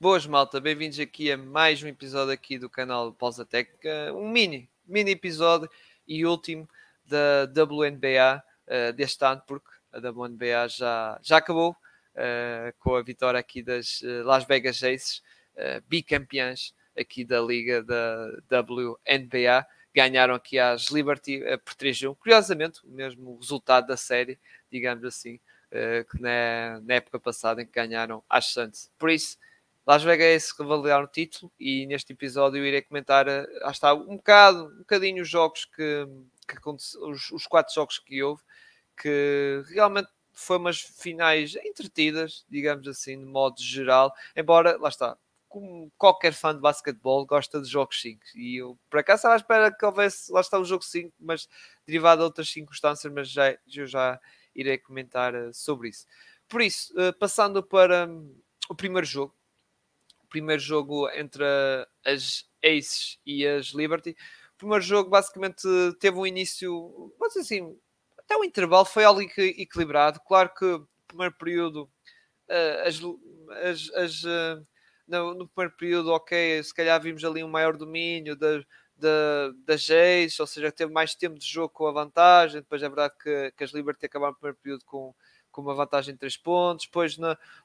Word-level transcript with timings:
Boas, 0.00 0.26
malta, 0.26 0.60
bem-vindos 0.60 0.98
aqui 0.98 1.30
a 1.30 1.36
mais 1.36 1.82
um 1.82 1.86
episódio 1.86 2.32
aqui 2.32 2.58
do 2.58 2.68
canal 2.68 3.12
Pausa 3.12 3.44
Técnica, 3.46 4.12
um 4.12 4.28
mini, 4.28 4.68
mini 4.86 5.12
episódio 5.12 5.70
e 6.06 6.26
último 6.26 6.68
da 7.06 7.44
WNBA 7.44 8.42
uh, 8.66 8.92
deste 8.92 9.24
ano, 9.24 9.40
porque 9.46 9.68
a 9.92 9.98
WNBA 9.98 10.68
já, 10.68 11.18
já 11.22 11.36
acabou 11.36 11.70
uh, 11.70 12.74
com 12.80 12.96
a 12.96 13.02
vitória 13.02 13.38
aqui 13.38 13.62
das 13.62 14.00
uh, 14.02 14.24
Las 14.24 14.44
Vegas 14.44 14.82
Aces, 14.82 15.22
bicampeãs 15.88 16.74
aqui 16.98 17.24
da 17.24 17.40
liga 17.40 17.82
da 17.82 18.62
WNBA, 18.62 19.64
ganharam 19.94 20.34
aqui 20.34 20.58
às 20.58 20.88
Liberty 20.88 21.40
por 21.64 21.74
3-1, 21.74 22.16
curiosamente 22.16 22.84
o 22.84 22.90
mesmo 22.90 23.38
resultado 23.38 23.86
da 23.86 23.96
série, 23.96 24.38
digamos 24.70 25.04
assim, 25.04 25.38
que 26.10 26.20
na, 26.20 26.82
época 26.88 27.20
passada 27.20 27.62
em 27.62 27.66
que 27.66 27.72
ganharam 27.72 28.24
às 28.28 28.46
Suns. 28.46 28.90
Por 28.98 29.10
isso, 29.10 29.38
Las 29.86 30.02
Vegas 30.02 30.50
revalidaram 30.58 31.04
o 31.04 31.08
título 31.08 31.52
e 31.60 31.86
neste 31.86 32.12
episódio 32.14 32.58
eu 32.58 32.66
irei 32.66 32.80
comentar 32.80 33.28
ah, 33.28 33.70
está, 33.70 33.92
um 33.92 34.16
bocado, 34.16 34.66
um 34.66 34.78
bocadinho 34.78 35.22
os 35.22 35.28
jogos 35.28 35.66
que, 35.66 36.06
que 36.48 36.68
os, 36.68 37.30
os 37.30 37.46
quatro 37.46 37.74
jogos 37.74 37.98
que 37.98 38.22
houve, 38.22 38.42
que 38.96 39.62
realmente 39.68 40.08
foram 40.32 40.62
umas 40.62 40.80
finais 40.80 41.54
entretidas, 41.56 42.44
digamos 42.48 42.88
assim, 42.88 43.18
de 43.18 43.26
modo 43.26 43.60
geral, 43.60 44.12
embora, 44.34 44.76
lá 44.78 44.88
está, 44.88 45.18
como 45.48 45.92
qualquer 45.98 46.32
fã 46.32 46.54
de 46.54 46.60
basquetebol 46.60 47.26
gosta 47.26 47.60
de 47.60 47.68
jogos 47.68 48.00
5 48.00 48.20
e 48.34 48.56
eu 48.56 48.78
por 48.90 48.98
acaso 48.98 49.18
estava 49.18 49.34
à 49.34 49.36
espera 49.36 49.70
que 49.70 49.84
houvesse, 49.84 50.32
lá 50.32 50.40
está 50.40 50.58
o 50.58 50.64
jogo 50.64 50.82
5, 50.82 51.12
mas 51.20 51.46
derivado 51.86 52.20
de 52.20 52.24
outras 52.24 52.48
circunstâncias, 52.48 53.12
mas 53.12 53.28
já, 53.28 53.56
eu 53.72 53.86
já 53.86 54.18
irei 54.54 54.78
comentar 54.78 55.34
ah, 55.34 55.52
sobre 55.52 55.90
isso. 55.90 56.06
Por 56.48 56.62
isso, 56.62 56.92
ah, 56.98 57.12
passando 57.12 57.62
para 57.62 58.08
hum, 58.08 58.34
o 58.68 58.74
primeiro 58.74 59.06
jogo, 59.06 59.34
primeiro 60.34 60.60
jogo 60.60 61.08
entre 61.10 61.44
as 62.04 62.44
Aces 62.60 63.20
e 63.24 63.46
as 63.46 63.66
Liberty. 63.66 64.16
O 64.54 64.58
primeiro 64.58 64.82
jogo 64.82 65.08
basicamente 65.08 65.62
teve 66.00 66.18
um 66.18 66.26
início, 66.26 67.12
mas 67.20 67.36
assim, 67.36 67.78
até 68.18 68.36
o 68.36 68.42
intervalo 68.42 68.84
foi 68.84 69.04
algo 69.04 69.20
equilibrado. 69.20 70.18
Claro 70.26 70.52
que 70.52 70.64
no 70.64 70.88
primeiro 71.06 71.34
período, 71.38 71.88
eh, 72.48 72.84
as, 72.88 73.00
as, 73.62 73.90
as, 73.94 74.24
eh, 74.24 74.60
no, 75.06 75.34
no, 75.34 75.48
primeiro 75.48 75.76
período, 75.76 76.10
ok, 76.10 76.62
se 76.64 76.74
calhar 76.74 77.00
vimos 77.00 77.24
ali 77.24 77.44
um 77.44 77.48
maior 77.48 77.76
domínio 77.76 78.34
das, 78.34 78.64
das 79.64 79.88
Aces, 79.88 80.40
ou 80.40 80.48
seja, 80.48 80.72
teve 80.72 80.92
mais 80.92 81.14
tempo 81.14 81.38
de 81.38 81.46
jogo 81.46 81.68
com 81.68 81.86
a 81.86 81.92
vantagem. 81.92 82.60
Depois 82.60 82.82
é 82.82 82.88
verdade 82.88 83.14
que, 83.22 83.52
que 83.56 83.62
as 83.62 83.70
Liberty 83.72 84.06
acabaram 84.06 84.32
no 84.32 84.38
primeiro 84.38 84.58
período 84.60 84.84
com 84.84 85.14
com 85.54 85.62
uma 85.62 85.74
vantagem 85.74 86.12
de 86.14 86.18
3 86.18 86.36
pontos. 86.36 86.86
Depois, 86.86 87.16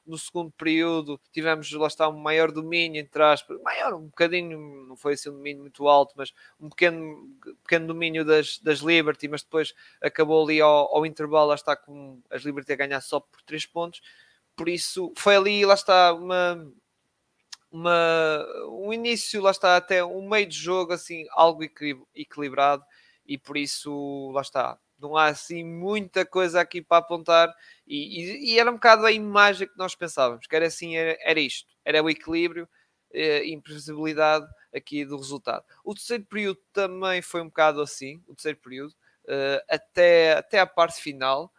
no 0.06 0.16
segundo 0.16 0.52
período, 0.52 1.20
tivemos 1.32 1.70
lá 1.72 1.88
está 1.88 2.08
um 2.08 2.16
maior 2.16 2.52
domínio, 2.52 3.00
entre 3.00 3.20
aspas, 3.20 3.60
maior, 3.62 3.94
um 3.94 4.06
bocadinho, 4.06 4.86
não 4.86 4.96
foi 4.96 5.14
assim 5.14 5.28
um 5.28 5.32
domínio 5.34 5.62
muito 5.62 5.88
alto, 5.88 6.14
mas 6.16 6.32
um 6.60 6.68
pequeno, 6.68 7.28
pequeno 7.64 7.88
domínio 7.88 8.24
das, 8.24 8.58
das 8.58 8.78
Liberty, 8.78 9.26
mas 9.26 9.42
depois 9.42 9.74
acabou 10.00 10.44
ali 10.44 10.60
ao, 10.60 10.96
ao 10.96 11.04
intervalo, 11.04 11.48
lá 11.48 11.56
está 11.56 11.74
com 11.74 12.22
as 12.30 12.42
Liberty 12.42 12.72
a 12.72 12.76
ganhar 12.76 13.00
só 13.00 13.18
por 13.18 13.42
3 13.42 13.66
pontos. 13.66 14.00
Por 14.54 14.68
isso, 14.68 15.12
foi 15.16 15.34
ali, 15.34 15.66
lá 15.66 15.74
está, 15.74 16.12
uma, 16.14 16.72
uma, 17.72 18.46
um 18.68 18.92
início, 18.92 19.42
lá 19.42 19.50
está, 19.50 19.76
até 19.76 20.04
um 20.04 20.28
meio 20.28 20.46
de 20.46 20.56
jogo, 20.56 20.92
assim, 20.92 21.26
algo 21.32 21.64
equilibrado, 22.14 22.84
e 23.26 23.36
por 23.36 23.56
isso, 23.56 24.30
lá 24.32 24.42
está, 24.42 24.78
não 25.00 25.16
há 25.16 25.26
assim 25.26 25.64
muita 25.64 26.24
coisa 26.24 26.60
aqui 26.60 26.82
para 26.82 26.98
apontar 26.98 27.52
e, 27.86 28.22
e, 28.22 28.54
e, 28.54 28.58
era 28.58 28.70
um 28.70 28.74
bocado 28.74 29.06
a 29.06 29.12
imagem 29.12 29.68
que 29.68 29.76
nós 29.76 29.94
pensávamos, 29.94 30.46
que 30.46 30.54
era 30.56 30.66
assim, 30.66 30.96
era, 30.96 31.16
era 31.22 31.40
isto, 31.40 31.66
era 31.84 32.02
o 32.02 32.10
equilíbrio 32.10 32.68
eh, 33.12 33.44
imprevisibilidade 33.48 34.46
aqui 34.74 35.04
do 35.04 35.16
resultado. 35.16 35.64
O 35.84 35.94
terceiro 35.94 36.24
período 36.24 36.60
também 36.72 37.22
foi 37.22 37.40
um 37.42 37.46
bocado 37.48 37.80
assim, 37.80 38.22
o 38.28 38.34
terceiro 38.34 38.58
período, 38.58 38.94
eh, 39.28 39.64
até, 39.68 40.32
até 40.34 40.60
a 40.60 40.66
parte 40.66 41.00
final, 41.00 41.52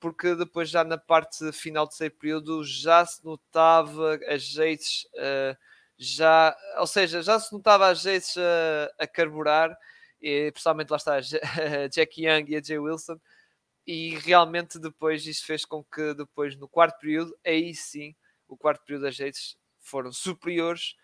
porque 0.00 0.34
depois 0.34 0.68
já 0.70 0.84
na 0.84 0.98
parte 0.98 1.50
final 1.52 1.86
do 1.86 1.90
terceiro 1.90 2.14
período 2.16 2.64
já 2.64 3.04
se 3.04 3.24
notava 3.24 4.18
as 4.28 4.42
jeitos 4.42 5.06
eh, 5.16 5.56
já, 5.98 6.56
ou 6.78 6.86
seja, 6.86 7.22
já 7.22 7.40
se 7.40 7.52
notava 7.52 7.88
as 7.88 8.00
jeitos 8.00 8.36
a, 8.38 9.04
a 9.04 9.06
carburar 9.06 9.76
e, 10.20 10.50
principalmente 10.52 10.90
lá 10.90 10.96
está 10.96 11.16
a 11.16 11.20
Jackie 11.88 12.26
Young 12.26 12.44
e 12.48 12.56
a 12.56 12.62
Jay 12.62 12.78
Wilson, 12.78 13.18
e 13.86 14.16
realmente 14.18 14.78
depois 14.78 15.26
isso 15.26 15.46
fez 15.46 15.64
com 15.64 15.82
que 15.82 16.14
depois 16.14 16.56
no 16.56 16.68
quarto 16.68 16.98
período, 16.98 17.36
aí 17.44 17.74
sim, 17.74 18.14
o 18.46 18.56
quarto 18.56 18.84
período 18.84 19.02
das 19.02 19.18
redes 19.18 19.56
foram 19.80 20.12
superiores 20.12 20.94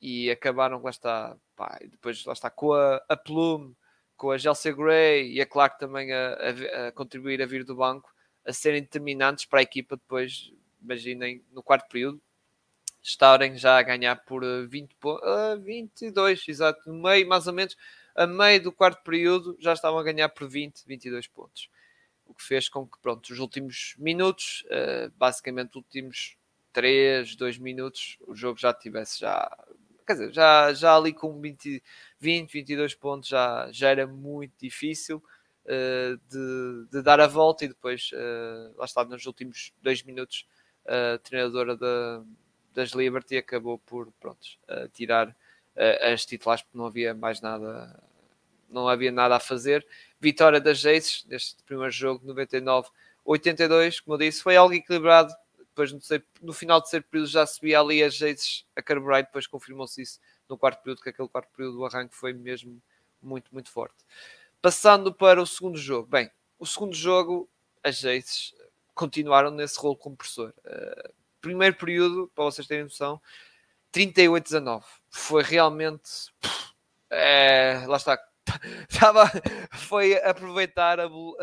e 0.00 0.30
acabaram, 0.30 0.82
lá 0.82 0.90
está, 0.90 1.36
pá, 1.54 1.78
depois 1.82 2.24
lá 2.24 2.32
está 2.32 2.50
com 2.50 2.72
a, 2.72 3.00
a 3.08 3.16
Plume, 3.16 3.76
com 4.16 4.32
a 4.32 4.38
Chelsea 4.38 4.72
Gray 4.72 5.32
e 5.32 5.40
a 5.40 5.46
Clark 5.46 5.78
também 5.78 6.12
a, 6.12 6.34
a, 6.34 6.88
a, 6.88 6.92
contribuir 6.92 7.40
a 7.40 7.46
vir 7.46 7.64
do 7.64 7.76
banco, 7.76 8.12
a 8.44 8.52
serem 8.52 8.82
determinantes 8.82 9.44
para 9.44 9.60
a 9.60 9.62
equipa 9.62 9.96
depois, 9.96 10.52
imaginem, 10.82 11.44
no 11.52 11.62
quarto 11.62 11.88
período, 11.88 12.20
estarem 13.00 13.56
já 13.56 13.78
a 13.78 13.82
ganhar 13.82 14.16
por 14.24 14.42
20 14.68 14.92
uh, 15.04 15.60
22, 15.60 16.48
exato, 16.48 16.80
no 16.86 17.02
meio 17.02 17.28
mais 17.28 17.46
ou 17.46 17.52
menos, 17.52 17.76
a 18.14 18.26
meio 18.26 18.62
do 18.62 18.72
quarto 18.72 19.02
período 19.02 19.56
já 19.60 19.72
estavam 19.72 19.98
a 19.98 20.02
ganhar 20.02 20.28
por 20.28 20.48
20, 20.48 20.84
22 20.86 21.26
pontos. 21.26 21.68
O 22.26 22.34
que 22.34 22.42
fez 22.42 22.68
com 22.68 22.86
que, 22.86 22.98
pronto, 23.00 23.30
os 23.30 23.38
últimos 23.38 23.94
minutos, 23.98 24.64
uh, 24.66 25.12
basicamente 25.16 25.76
últimos 25.76 26.36
3, 26.72 27.36
2 27.36 27.58
minutos, 27.58 28.18
o 28.26 28.34
jogo 28.34 28.58
já 28.58 28.72
tivesse 28.72 29.20
já, 29.20 29.50
quer 30.06 30.14
dizer, 30.14 30.32
já, 30.32 30.72
já 30.72 30.96
ali 30.96 31.12
com 31.12 31.40
20, 31.40 31.82
20 32.18 32.52
22 32.52 32.94
pontos 32.94 33.28
já, 33.28 33.68
já 33.70 33.90
era 33.90 34.06
muito 34.06 34.54
difícil 34.58 35.22
uh, 35.66 36.16
de, 36.28 36.86
de, 36.90 37.02
dar 37.02 37.20
a 37.20 37.26
volta 37.26 37.64
e 37.64 37.68
depois, 37.68 38.10
uh, 38.12 38.76
lá 38.78 38.84
está, 38.84 39.04
nos 39.04 39.26
últimos 39.26 39.72
2 39.82 40.02
minutos, 40.04 40.46
a 40.86 41.18
treinadora 41.18 41.76
da, 41.76 42.24
das 42.74 42.90
Liberty 42.90 43.36
acabou 43.36 43.78
por, 43.78 44.10
pronto, 44.18 44.44
tirar 44.92 45.34
as 45.76 46.24
titulares 46.26 46.62
porque 46.62 46.76
não 46.76 46.86
havia 46.86 47.14
mais 47.14 47.40
nada, 47.40 48.02
não 48.68 48.88
havia 48.88 49.12
nada 49.12 49.36
a 49.36 49.40
fazer. 49.40 49.86
Vitória 50.20 50.60
das 50.60 50.84
Aces 50.84 51.24
neste 51.26 51.62
primeiro 51.64 51.90
jogo, 51.90 52.24
99-82, 52.26 54.02
como 54.02 54.14
eu 54.14 54.18
disse, 54.18 54.42
foi 54.42 54.56
algo 54.56 54.74
equilibrado. 54.74 55.34
Depois, 55.58 55.92
no, 55.92 56.00
no 56.42 56.52
final 56.52 56.80
do 56.80 56.82
terceiro 56.84 57.06
período, 57.10 57.28
já 57.28 57.46
subia 57.46 57.80
ali 57.80 58.02
as 58.02 58.14
Aces 58.16 58.66
a 58.76 58.82
carburar 58.82 59.22
depois 59.22 59.46
confirmou-se 59.46 60.02
isso 60.02 60.20
no 60.48 60.58
quarto 60.58 60.82
período, 60.82 61.02
que 61.02 61.08
aquele 61.08 61.28
quarto 61.28 61.48
período 61.56 61.78
do 61.78 61.84
arranque 61.86 62.14
foi 62.14 62.32
mesmo 62.32 62.80
muito, 63.22 63.52
muito 63.52 63.70
forte. 63.70 63.96
Passando 64.60 65.12
para 65.12 65.40
o 65.40 65.46
segundo 65.46 65.78
jogo. 65.78 66.06
Bem, 66.08 66.30
o 66.58 66.66
segundo 66.66 66.94
jogo, 66.94 67.48
as 67.82 68.04
Aces 68.04 68.54
continuaram 68.94 69.50
nesse 69.50 69.78
rolo 69.78 69.96
compressor. 69.96 70.52
Uh, 70.64 71.12
primeiro 71.40 71.74
período, 71.74 72.30
para 72.34 72.44
vocês 72.44 72.66
terem 72.66 72.84
noção, 72.84 73.20
38-19. 73.92 74.82
Foi 75.10 75.42
realmente. 75.42 76.32
É, 77.10 77.84
lá 77.86 77.96
está. 77.96 78.18
Estava, 78.88 79.30
foi 79.72 80.16
aproveitar, 80.22 80.98
a, 80.98 81.06
uh, 81.06 81.38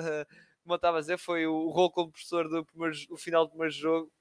como 0.63 0.73
eu 0.73 0.75
estava 0.75 0.97
a 0.97 1.01
dizer, 1.01 1.17
foi 1.17 1.47
o 1.47 1.69
rol 1.69 1.91
compressor 1.91 2.49
do 2.49 2.65
primeiro, 2.65 2.95
o 3.09 3.17
final 3.17 3.45
do 3.45 3.51
primeiro 3.51 3.73
jogo. 3.73 4.11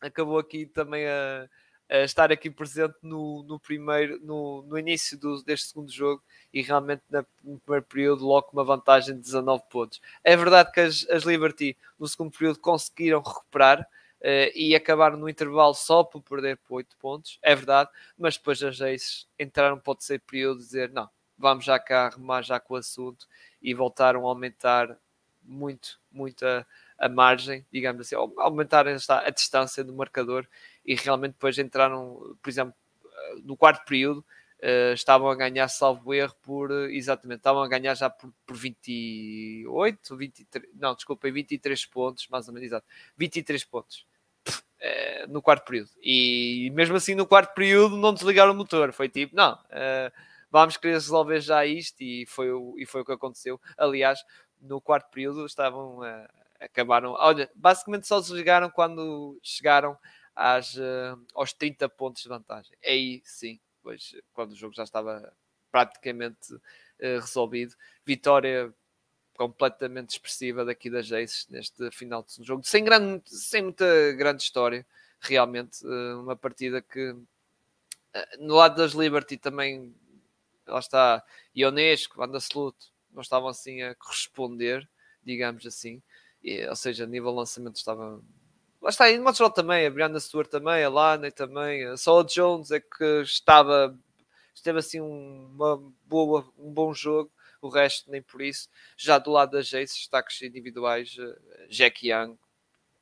Acabou 0.00 0.38
aqui 0.38 0.64
também 0.66 1.06
a, 1.06 1.48
a 1.90 1.98
estar 1.98 2.30
aqui 2.30 2.50
presente 2.50 2.94
no, 3.02 3.42
no 3.44 3.58
primeiro, 3.58 4.18
no, 4.20 4.62
no 4.62 4.78
início 4.78 5.18
do, 5.18 5.42
deste 5.42 5.68
segundo 5.68 5.90
jogo 5.90 6.22
e 6.52 6.62
realmente 6.62 7.02
na, 7.08 7.24
no 7.42 7.58
primeiro 7.60 7.86
período 7.86 8.26
logo 8.26 8.48
uma 8.52 8.64
vantagem 8.64 9.14
de 9.14 9.22
19 9.22 9.64
pontos. 9.70 10.00
É 10.22 10.36
verdade 10.36 10.70
que 10.72 10.80
as, 10.80 11.06
as 11.10 11.24
Liberty 11.24 11.76
no 11.98 12.06
segundo 12.06 12.30
período 12.30 12.60
conseguiram 12.60 13.20
recuperar, 13.20 13.88
uh, 14.20 14.50
e 14.54 14.74
acabaram 14.74 15.16
no 15.16 15.28
intervalo 15.28 15.74
só 15.74 16.02
por 16.04 16.22
perder 16.22 16.56
por 16.58 16.76
8 16.76 16.96
pontos, 16.98 17.38
é 17.42 17.54
verdade, 17.54 17.90
mas 18.16 18.36
depois 18.36 18.62
as 18.62 18.80
Aces 18.80 19.28
entraram 19.38 19.78
para 19.78 19.92
o 19.92 19.94
terceiro 19.94 20.22
período 20.26 20.58
dizer 20.58 20.90
não, 20.90 21.08
vamos 21.36 21.64
já 21.64 21.78
cá 21.78 22.06
arrumar 22.06 22.42
já 22.42 22.58
com 22.58 22.74
o 22.74 22.76
assunto 22.76 23.26
e 23.62 23.72
voltaram 23.74 24.26
a 24.26 24.28
aumentar 24.30 24.98
muito, 25.42 26.00
muito 26.10 26.44
a, 26.46 26.66
a 26.98 27.08
margem, 27.08 27.64
digamos 27.72 28.02
assim, 28.02 28.14
aumentarem 28.36 28.96
a 29.08 29.30
distância 29.30 29.82
do 29.82 29.94
marcador 29.94 30.46
e 30.84 30.94
realmente 30.94 31.32
depois 31.32 31.58
entraram, 31.58 32.36
por 32.42 32.50
exemplo, 32.50 32.74
eh, 33.04 33.36
no 33.44 33.56
quarto 33.56 33.84
período, 33.84 34.24
uh, 34.62 34.92
estavam 34.92 35.28
a 35.28 35.34
ganhar, 35.34 35.68
salvo 35.68 36.14
erro, 36.14 36.34
por 36.42 36.70
exatamente, 36.90 37.38
estavam 37.38 37.62
a 37.62 37.68
ganhar 37.68 37.94
já 37.94 38.10
por, 38.10 38.32
por 38.46 38.56
28, 38.56 40.16
23, 40.16 40.68
não, 40.74 40.94
desculpa, 40.94 41.30
23 41.30 41.86
pontos, 41.86 42.26
mais 42.28 42.48
ou 42.48 42.54
menos, 42.54 42.66
exato, 42.68 42.86
23 43.16 43.64
pontos. 43.64 44.06
Uh, 44.48 45.30
no 45.32 45.42
quarto 45.42 45.64
período 45.66 45.90
e 46.00 46.70
mesmo 46.72 46.94
assim 46.94 47.12
no 47.12 47.26
quarto 47.26 47.52
período 47.52 47.96
não 47.96 48.14
desligaram 48.14 48.52
o 48.52 48.54
motor 48.54 48.92
foi 48.92 49.08
tipo, 49.08 49.34
não, 49.34 49.58
vamos 50.52 50.76
querer 50.76 50.92
resolver 50.94 51.40
já 51.40 51.66
isto 51.66 52.00
e 52.00 52.24
foi, 52.26 52.52
o, 52.52 52.76
e 52.78 52.86
foi 52.86 53.00
o 53.00 53.04
que 53.04 53.10
aconteceu 53.10 53.60
aliás, 53.76 54.20
no 54.60 54.80
quarto 54.80 55.10
período 55.10 55.44
estavam 55.44 55.98
acabaram, 56.60 57.12
olha, 57.18 57.50
basicamente 57.54 58.06
só 58.06 58.20
desligaram 58.20 58.70
quando 58.70 59.38
chegaram 59.42 59.98
às, 60.34 60.76
aos 61.34 61.52
30 61.52 61.88
pontos 61.88 62.22
de 62.22 62.28
vantagem. 62.28 62.76
Aí 62.84 63.20
sim, 63.24 63.58
pois, 63.88 64.14
quando 64.34 64.52
o 64.52 64.54
jogo 64.54 64.74
já 64.74 64.82
estava 64.82 65.32
praticamente 65.70 66.52
uh, 66.54 67.20
resolvido. 67.20 67.74
Vitória 68.04 68.70
completamente 69.34 70.10
expressiva 70.10 70.62
daqui 70.62 70.90
das 70.90 71.10
Aces 71.10 71.46
neste 71.48 71.90
final 71.90 72.22
de 72.22 72.44
jogo, 72.44 72.62
sem, 72.64 72.84
grande, 72.84 73.22
sem 73.26 73.62
muita 73.62 74.12
grande 74.12 74.42
história, 74.42 74.86
realmente. 75.20 75.82
Uh, 75.86 76.20
uma 76.20 76.36
partida 76.36 76.82
que 76.82 77.16
no 78.38 78.56
lado 78.56 78.76
das 78.76 78.92
Liberty 78.92 79.38
também 79.38 79.94
lá 80.66 80.80
está 80.80 81.24
Ionesco, 81.56 82.18
Banda 82.18 82.40
Salute, 82.40 82.92
não 83.10 83.22
estavam 83.22 83.48
assim 83.48 83.80
a 83.80 83.94
corresponder, 83.94 84.86
digamos 85.24 85.64
assim. 85.64 86.02
E, 86.42 86.66
ou 86.66 86.76
seja, 86.76 87.04
a 87.04 87.06
nível 87.06 87.30
de 87.30 87.38
lançamento 87.38 87.76
estava 87.76 88.20
lá 88.80 88.90
está, 88.90 89.10
e 89.10 89.18
Montreal 89.18 89.50
também, 89.50 89.86
a 89.86 89.90
Brianna 89.90 90.20
Stewart 90.20 90.48
também, 90.48 90.82
a 90.84 90.88
Lana 90.88 91.30
também, 91.30 91.84
a 91.84 91.96
Saul 91.96 92.24
Jones 92.24 92.70
é 92.70 92.80
que 92.80 93.22
estava, 93.22 93.98
esteve 94.54 94.78
assim 94.78 95.00
uma 95.00 95.76
boa, 96.04 96.50
um 96.58 96.72
bom 96.72 96.92
jogo, 96.94 97.30
o 97.60 97.68
resto 97.68 98.10
nem 98.10 98.22
por 98.22 98.40
isso. 98.40 98.68
Já 98.96 99.18
do 99.18 99.30
lado 99.30 99.52
das 99.52 99.66
Jace, 99.66 99.94
destaques 99.94 100.40
individuais, 100.42 101.16
eh, 101.18 101.66
Jack 101.68 102.08
Young, 102.08 102.38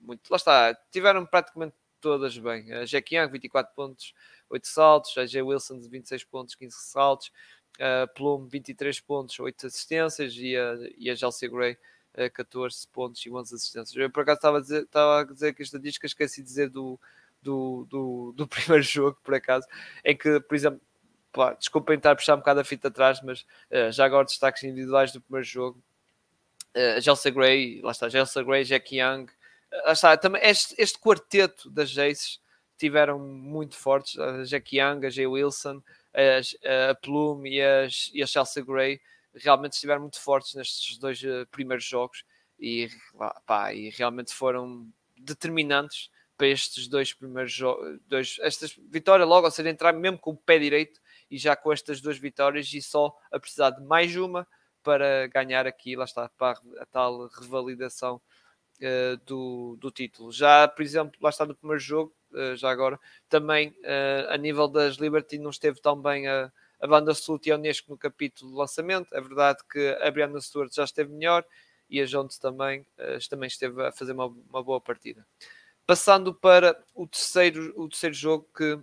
muito, 0.00 0.30
lá 0.30 0.36
está, 0.36 0.74
tiveram 0.90 1.26
praticamente 1.26 1.74
todas 2.00 2.38
bem. 2.38 2.72
A 2.72 2.84
Jack 2.84 3.14
Young, 3.14 3.30
24 3.30 3.74
pontos, 3.74 4.14
8 4.48 4.66
saltos, 4.66 5.16
a 5.18 5.26
Jay 5.26 5.42
Wilson, 5.42 5.80
26 5.80 6.24
pontos, 6.24 6.54
15 6.54 6.76
saltos, 6.76 7.32
a 7.78 8.06
Plum, 8.06 8.46
23 8.46 9.00
pontos, 9.00 9.38
8 9.38 9.66
assistências 9.66 10.34
e 10.36 10.56
a, 10.56 10.74
e 10.96 11.10
a 11.10 11.14
Gray, 11.48 11.76
14 12.34 12.88
pontos 12.88 13.24
e 13.24 13.30
11 13.30 13.54
assistências. 13.54 13.96
Eu 13.96 14.10
por 14.10 14.22
acaso 14.22 14.38
estava 14.38 14.58
a 14.58 14.60
dizer, 14.60 14.82
estava 14.82 15.20
a 15.20 15.24
dizer 15.24 15.54
que 15.54 15.62
a 15.62 15.64
estatística 15.64 16.06
esqueci 16.06 16.40
de 16.40 16.48
dizer 16.48 16.70
do, 16.70 16.98
do, 17.42 17.86
do, 17.88 18.32
do, 18.36 18.46
primeiro 18.48 18.82
jogo, 18.82 19.18
por 19.22 19.34
acaso, 19.34 19.66
em 20.04 20.16
que, 20.16 20.40
por 20.40 20.54
exemplo, 20.54 20.80
pá, 21.32 21.54
desculpem 21.54 21.96
estar 21.96 22.12
a 22.12 22.16
puxar 22.16 22.34
um 22.34 22.38
bocado 22.38 22.60
a 22.60 22.64
fita 22.64 22.88
atrás, 22.88 23.20
mas 23.22 23.42
uh, 23.70 23.92
já 23.92 24.04
agora 24.04 24.24
destaques 24.24 24.62
individuais 24.64 25.12
do 25.12 25.20
primeiro 25.20 25.46
jogo. 25.46 25.82
Uh, 26.74 26.98
a 26.98 27.00
Chelsea 27.00 27.32
Gray, 27.32 27.80
lá 27.82 27.92
está, 27.92 28.10
Chelsea 28.10 28.42
Gray, 28.42 28.64
Jack 28.64 28.96
Young, 28.96 29.24
uh, 29.24 29.86
lá 29.86 29.92
está, 29.92 30.16
também 30.16 30.42
este, 30.44 30.74
este 30.78 30.98
quarteto 30.98 31.70
das 31.70 31.90
Jaces 31.90 32.40
tiveram 32.78 33.18
muito 33.18 33.74
fortes, 33.74 34.18
a 34.18 34.44
Jack 34.44 34.76
Young, 34.76 35.06
a 35.06 35.10
Jay 35.10 35.26
Wilson, 35.26 35.82
a, 36.14 36.90
a 36.90 36.94
Plume 36.94 37.50
e, 37.50 37.60
e 38.12 38.22
a 38.22 38.26
Chelsea 38.26 38.62
Gray 38.62 39.00
realmente 39.36 39.74
estiveram 39.74 40.02
muito 40.02 40.20
fortes 40.20 40.54
nestes 40.54 40.98
dois 40.98 41.22
uh, 41.22 41.46
primeiros 41.50 41.84
jogos 41.84 42.24
e, 42.58 42.88
pá, 43.46 43.72
e 43.72 43.90
realmente 43.90 44.34
foram 44.34 44.88
determinantes 45.16 46.10
para 46.36 46.48
estes 46.48 46.86
dois 46.86 47.12
primeiros 47.14 47.52
jogos, 47.52 48.38
estas 48.40 48.74
vitórias 48.90 49.28
logo, 49.28 49.46
ou 49.46 49.50
seja, 49.50 49.70
entrar 49.70 49.92
mesmo 49.92 50.18
com 50.18 50.32
o 50.32 50.36
pé 50.36 50.58
direito 50.58 51.00
e 51.30 51.38
já 51.38 51.56
com 51.56 51.72
estas 51.72 52.00
duas 52.00 52.18
vitórias 52.18 52.72
e 52.72 52.82
só 52.82 53.16
a 53.32 53.40
precisar 53.40 53.70
de 53.70 53.82
mais 53.82 54.14
uma 54.16 54.46
para 54.82 55.26
ganhar 55.28 55.66
aqui, 55.66 55.96
lá 55.96 56.04
está, 56.04 56.28
para 56.28 56.60
a 56.78 56.86
tal 56.86 57.26
revalidação 57.28 58.20
uh, 58.80 59.16
do, 59.24 59.76
do 59.80 59.90
título. 59.90 60.30
Já, 60.30 60.68
por 60.68 60.82
exemplo, 60.82 61.18
lá 61.20 61.30
está 61.30 61.44
no 61.44 61.56
primeiro 61.56 61.80
jogo, 61.80 62.14
uh, 62.32 62.54
já 62.54 62.70
agora, 62.70 63.00
também 63.28 63.70
uh, 63.70 64.30
a 64.30 64.36
nível 64.36 64.68
das 64.68 64.96
Liberty 64.96 65.38
não 65.38 65.50
esteve 65.50 65.80
tão 65.80 66.00
bem 66.00 66.28
a 66.28 66.52
a 66.80 66.86
banda 66.86 67.12
Slut 67.12 67.48
e 67.48 67.52
a 67.52 67.56
Unesco 67.56 67.90
no 67.90 67.98
capítulo 67.98 68.50
de 68.50 68.56
lançamento. 68.56 69.14
É 69.14 69.20
verdade 69.20 69.60
que 69.70 69.96
a 70.00 70.10
Brianna 70.10 70.40
Stewart 70.40 70.72
já 70.74 70.84
esteve 70.84 71.12
melhor 71.12 71.44
e 71.88 72.00
a 72.00 72.04
Jones 72.04 72.38
também, 72.38 72.80
uh, 72.98 73.28
também 73.28 73.46
esteve 73.46 73.82
a 73.82 73.92
fazer 73.92 74.12
uma, 74.12 74.26
uma, 74.26 74.62
boa 74.62 74.80
partida. 74.80 75.26
Passando 75.86 76.34
para 76.34 76.76
o 76.94 77.06
terceiro, 77.06 77.72
o 77.76 77.88
terceiro 77.88 78.14
jogo, 78.14 78.48
que 78.56 78.78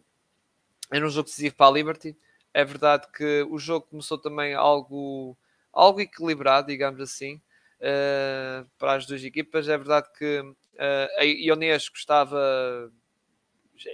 era 0.92 1.06
um 1.06 1.10
jogo 1.10 1.28
decisivo 1.28 1.56
para 1.56 1.68
a 1.68 1.72
Liberty. 1.72 2.16
É 2.54 2.64
verdade 2.64 3.08
que 3.12 3.46
o 3.50 3.58
jogo 3.58 3.88
começou 3.88 4.18
também 4.18 4.54
algo, 4.54 5.38
algo 5.72 6.00
equilibrado, 6.00 6.68
digamos 6.68 7.02
assim, 7.02 7.42
uh, 7.80 8.70
para 8.78 8.94
as 8.94 9.06
duas 9.06 9.24
equipas. 9.24 9.68
É 9.68 9.78
verdade 9.78 10.08
que 10.18 10.40
uh, 10.40 11.20
a 11.20 11.24
Ionesco 11.24 11.98
estava, 11.98 12.92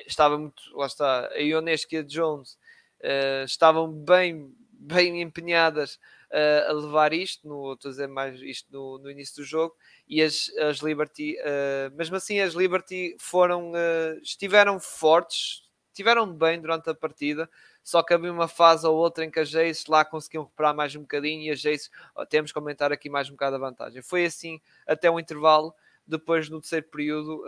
estava 0.05 0.37
muito. 0.37 0.61
Lá 0.73 0.85
está, 0.85 1.27
a 1.29 1.39
Ionesco 1.39 1.95
e 1.95 1.97
a 1.97 2.03
Jones 2.03 2.58
uh, 3.01 3.43
estavam 3.45 3.91
bem, 3.91 4.53
bem 4.71 5.21
empenhadas 5.21 5.95
uh, 6.31 6.69
a 6.69 6.73
levar 6.73 7.13
isto, 7.13 7.47
no, 7.47 7.73
estou 7.73 7.89
a 7.89 7.91
dizer 7.91 8.07
mais 8.07 8.41
isto 8.41 8.71
no, 8.71 8.97
no 8.99 9.11
início 9.11 9.37
do 9.37 9.43
jogo, 9.43 9.75
e 10.07 10.21
as, 10.21 10.51
as 10.57 10.77
Liberty, 10.77 11.37
uh, 11.39 11.95
mesmo 11.95 12.15
assim, 12.15 12.39
as 12.39 12.53
Liberty 12.53 13.15
foram, 13.19 13.73
estiveram 14.21 14.79
fortes, 14.79 15.67
estiveram 15.91 16.31
bem 16.31 16.59
durante 16.61 16.89
a 16.89 16.95
partida, 16.95 17.49
só 17.83 18.03
que 18.03 18.13
havia 18.13 18.31
uma 18.31 18.47
fase 18.47 18.85
ou 18.85 18.95
outra 18.95 19.25
em 19.25 19.31
que 19.31 19.39
as 19.39 19.49
Jace 19.49 19.89
lá 19.89 20.05
conseguiam 20.05 20.43
recuperar 20.43 20.75
mais 20.75 20.95
um 20.95 21.01
bocadinho 21.01 21.43
e 21.43 21.49
as 21.49 21.59
Jace, 21.59 21.89
temos 22.29 22.51
que 22.51 22.57
aumentar 22.57 22.91
aqui 22.91 23.09
mais 23.09 23.27
um 23.29 23.31
bocado 23.31 23.55
a 23.55 23.59
vantagem. 23.59 24.01
Foi 24.01 24.25
assim 24.25 24.61
até 24.85 25.09
o 25.09 25.19
intervalo, 25.19 25.73
depois 26.05 26.49
no 26.49 26.61
terceiro 26.61 26.87
período, 26.87 27.43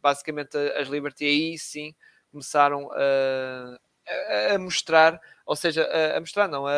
basicamente 0.00 0.56
as 0.76 0.88
Liberty 0.88 1.24
aí 1.24 1.58
sim 1.58 1.94
começaram 2.30 2.88
a, 4.54 4.58
mostrar, 4.58 5.20
ou 5.44 5.56
seja, 5.56 5.84
a, 5.84 6.16
a 6.16 6.20
mostrar 6.20 6.48
não, 6.48 6.66
a, 6.66 6.72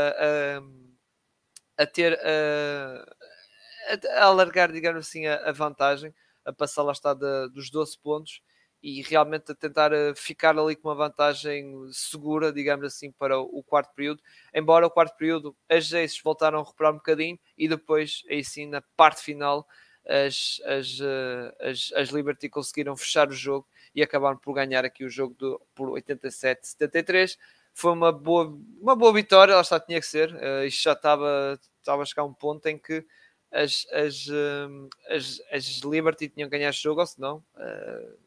a, 1.78 1.86
ter 1.86 2.18
a, 2.24 4.24
alargar, 4.24 4.72
digamos 4.72 5.06
assim, 5.06 5.26
a, 5.26 5.52
vantagem, 5.52 6.14
a 6.44 6.52
passar 6.52 6.82
lá 6.82 6.92
está 6.92 7.14
de, 7.14 7.48
dos 7.50 7.70
12 7.70 7.98
pontos 7.98 8.40
e 8.82 9.02
realmente 9.02 9.52
a 9.52 9.54
tentar 9.54 9.92
eh, 9.92 10.14
ficar 10.14 10.58
ali 10.58 10.74
com 10.74 10.88
uma 10.88 10.94
vantagem 10.94 11.74
segura, 11.92 12.52
digamos 12.52 12.86
assim, 12.86 13.12
para 13.12 13.38
o 13.38 13.62
quarto 13.62 13.94
período. 13.94 14.22
Embora 14.54 14.86
o 14.86 14.90
quarto 14.90 15.16
período 15.16 15.54
as 15.68 15.86
Jaces 15.86 16.20
voltaram 16.22 16.58
a 16.58 16.62
recuperar 16.62 16.92
um 16.92 16.96
bocadinho 16.96 17.38
e 17.58 17.68
depois, 17.68 18.22
aí 18.30 18.42
sim, 18.42 18.66
na 18.66 18.82
parte 18.96 19.22
final, 19.22 19.66
as, 20.10 20.60
as, 20.64 20.98
eh, 21.00 21.70
as, 21.70 21.92
as 21.94 22.08
Liberty 22.08 22.48
conseguiram 22.48 22.96
fechar 22.96 23.28
o 23.28 23.32
jogo 23.32 23.66
e 23.94 24.02
acabaram 24.02 24.36
por 24.36 24.52
ganhar 24.54 24.84
aqui 24.84 25.04
o 25.04 25.08
jogo 25.08 25.34
do, 25.38 25.60
por 25.72 25.90
87-73. 25.90 27.38
Foi 27.72 27.92
uma 27.92 28.10
boa, 28.10 28.58
uma 28.80 28.96
boa 28.96 29.12
vitória, 29.12 29.52
ela 29.52 29.62
está, 29.62 29.78
tinha 29.78 30.00
que 30.00 30.06
ser. 30.06 30.34
Uh, 30.34 30.64
isto 30.66 30.82
já 30.82 30.92
estava, 30.92 31.58
estava 31.78 32.02
a 32.02 32.04
chegar 32.04 32.22
a 32.22 32.26
um 32.26 32.34
ponto 32.34 32.66
em 32.66 32.76
que 32.76 33.06
as, 33.52 33.86
as, 33.92 34.26
uh, 34.26 34.88
as, 35.08 35.40
as 35.52 35.64
Liberty 35.78 36.28
tinham 36.28 36.48
que 36.48 36.56
ganhar 36.56 36.70
este 36.70 36.82
jogo, 36.82 37.00
ou 37.00 37.06
se 37.06 37.20
não, 37.20 37.36
uh, 37.54 38.18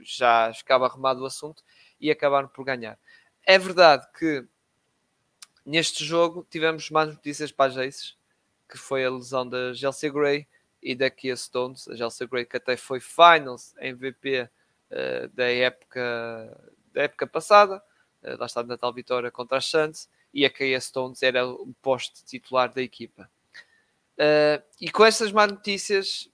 já 0.00 0.52
ficava 0.52 0.86
arrumado 0.86 1.22
o 1.22 1.26
assunto 1.26 1.62
e 2.00 2.10
acabaram 2.10 2.48
por 2.48 2.64
ganhar. 2.64 2.98
É 3.46 3.58
verdade 3.58 4.06
que 4.18 4.44
neste 5.64 6.04
jogo 6.04 6.44
tivemos 6.50 6.90
mais 6.90 7.08
notícias 7.10 7.52
para 7.52 7.70
as 7.70 7.78
Aces, 7.78 8.16
que 8.68 8.76
foi 8.76 9.04
a 9.04 9.10
lesão 9.10 9.48
da 9.48 9.72
Chelsea 9.72 10.10
Gray 10.10 10.46
e 10.82 10.94
da 10.94 11.10
Kia 11.10 11.36
Stones. 11.36 11.88
A 11.88 11.96
Chelsea 11.96 12.26
Gray 12.26 12.44
que 12.44 12.56
até 12.56 12.76
foi 12.76 13.00
Finals 13.00 13.74
MVP 13.80 14.42
uh, 14.42 15.28
da, 15.28 15.44
época, 15.44 16.72
da 16.92 17.02
época 17.02 17.26
passada, 17.26 17.82
uh, 18.22 18.38
lá 18.38 18.46
está 18.46 18.62
na 18.62 18.76
tal 18.76 18.92
vitória 18.92 19.30
contra 19.30 19.58
a 19.58 19.60
Santos, 19.60 20.08
e 20.32 20.44
a 20.44 20.50
Kaya 20.50 20.80
Stones 20.80 21.22
era 21.22 21.46
o 21.46 21.74
posto 21.82 22.24
titular 22.24 22.72
da 22.72 22.82
equipa. 22.82 23.30
Uh, 24.14 24.62
e 24.80 24.90
com 24.90 25.04
estas 25.04 25.32
más 25.32 25.50
notícias, 25.50 26.30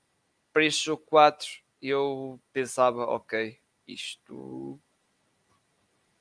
para 0.53 0.65
este 0.65 0.87
jogo 0.87 1.03
4, 1.07 1.49
eu 1.83 2.41
pensava, 2.53 3.05
ok, 3.05 3.59
isto 3.87 4.81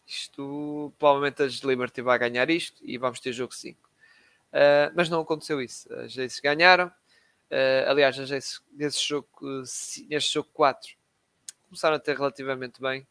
isto 0.06 0.94
provavelmente 1.00 1.42
as 1.44 1.54
Liberty 1.56 2.02
vai 2.02 2.20
ganhar 2.20 2.50
isto 2.50 2.82
e 2.84 2.98
vamos 2.98 3.20
ter 3.20 3.32
jogo 3.32 3.54
5. 3.54 3.80
Uh, 4.54 4.94
mas 4.96 5.10
não 5.10 5.22
aconteceu 5.22 5.62
isso. 5.62 5.92
As 5.94 6.12
Jace 6.12 6.42
ganharam. 6.42 6.92
Uh, 7.52 7.88
aliás, 7.88 8.16
Jace 8.16 8.62
nesse 8.72 9.08
jogo, 9.08 9.30
neste 10.10 10.34
jogo 10.34 10.50
4 10.54 10.96
começaram 11.68 11.96
a 11.96 12.00
ter 12.00 12.16
relativamente 12.16 12.80
bem 12.80 13.06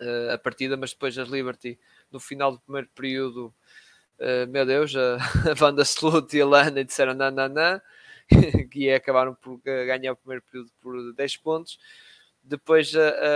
uh, 0.00 0.32
a 0.32 0.38
partida, 0.38 0.76
mas 0.76 0.92
depois 0.92 1.16
as 1.16 1.28
Liberty, 1.28 1.78
no 2.10 2.20
final 2.20 2.52
do 2.52 2.60
primeiro 2.60 2.88
período, 2.94 3.54
uh, 4.18 4.46
meu 4.48 4.66
Deus, 4.66 4.94
a, 4.94 5.16
a 5.50 5.64
Wanda 5.64 5.82
Slut 5.82 6.36
e 6.36 6.42
a 6.42 6.46
Lana 6.46 6.84
disseram 6.84 7.14
nananã, 7.14 7.80
e 8.74 8.90
acabaram 8.90 9.34
por 9.34 9.58
ganhar 9.62 10.12
o 10.12 10.16
primeiro 10.16 10.42
período 10.42 10.70
por 10.80 11.12
10 11.14 11.36
pontos. 11.38 11.78
Depois 12.42 12.92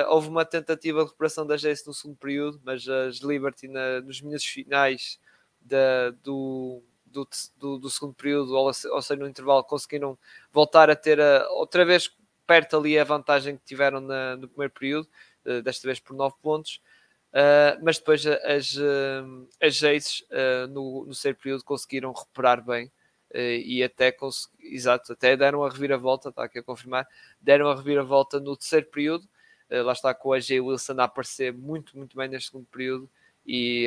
houve 0.09 0.29
uma 0.29 0.45
tentativa 0.45 0.99
de 0.99 1.05
recuperação 1.07 1.47
da 1.47 1.57
Jace 1.57 1.87
no 1.87 1.95
segundo 1.95 2.17
período, 2.19 2.61
mas 2.63 2.87
as 2.87 3.17
Liberty 3.21 3.67
na, 3.67 4.03
nos 4.03 4.21
minutos 4.21 4.45
finais 4.45 5.19
da, 5.59 6.11
do, 6.23 6.83
do, 7.13 7.29
do, 7.57 7.79
do, 7.79 7.91
segundo 7.91 8.15
período, 8.15 8.55
ou, 8.55 8.67
ou 8.67 9.03
seja, 9.03 9.17
no 9.17 9.29
intervalo, 9.29 9.65
conseguiram 9.65 10.19
voltar 10.53 10.91
a 10.91 10.97
ter 10.97 11.21
a, 11.21 11.49
outra 11.51 11.85
vez 11.85 12.11
perto 12.47 12.77
ali 12.79 12.99
a 12.99 13.05
vantagem 13.05 13.57
que 13.57 13.65
tiveram 13.65 14.01
na, 14.01 14.37
no 14.37 14.49
primeiro 14.49 14.73
período, 14.73 15.09
uh, 15.45 15.63
desta 15.63 15.87
vez 15.87 16.01
por 16.01 16.17
9 16.17 16.35
pontos. 16.43 16.81
Uh, 17.29 17.77
mas 17.83 17.99
depois 17.99 18.27
as, 18.27 18.75
uh, 18.77 19.49
as 19.61 19.85
Aces 19.85 20.25
uh, 20.31 20.67
no, 20.69 21.01
no 21.01 21.07
terceiro 21.07 21.37
período 21.37 21.63
conseguiram 21.63 22.11
recuperar 22.11 22.65
bem 22.65 22.91
e 23.31 23.85
até, 23.85 24.17
exato, 24.59 25.13
até 25.13 25.37
deram 25.37 25.63
a 25.63 25.69
reviravolta, 25.69 26.31
está 26.31 26.45
aqui 26.45 26.61
a 26.61 26.63
confirmar, 26.63 27.07
deram 27.39 27.69
a 27.69 27.77
reviravolta 27.77 28.41
no 28.41 28.57
terceiro 28.57 28.87
período, 28.87 29.29
lá 29.71 29.93
está 29.93 30.15
com 30.15 30.33
a 30.33 30.41
Jay 30.41 30.59
Wilson 30.59 30.95
a 30.99 31.05
aparecer 31.05 31.53
muito, 31.53 31.95
muito 31.95 32.17
bem 32.17 32.27
neste 32.27 32.49
segundo 32.49 32.65
período 32.69 33.07
e, 33.47 33.87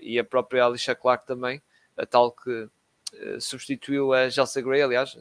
e 0.00 0.18
a 0.18 0.24
própria 0.24 0.64
Alicia 0.64 0.94
Clark 0.94 1.26
também, 1.26 1.60
a 1.96 2.06
tal 2.06 2.32
que 2.32 2.50
uh, 2.50 3.40
substituiu 3.40 4.12
a 4.12 4.30
Chelsea 4.30 4.62
Gray, 4.62 4.82
aliás, 4.82 5.16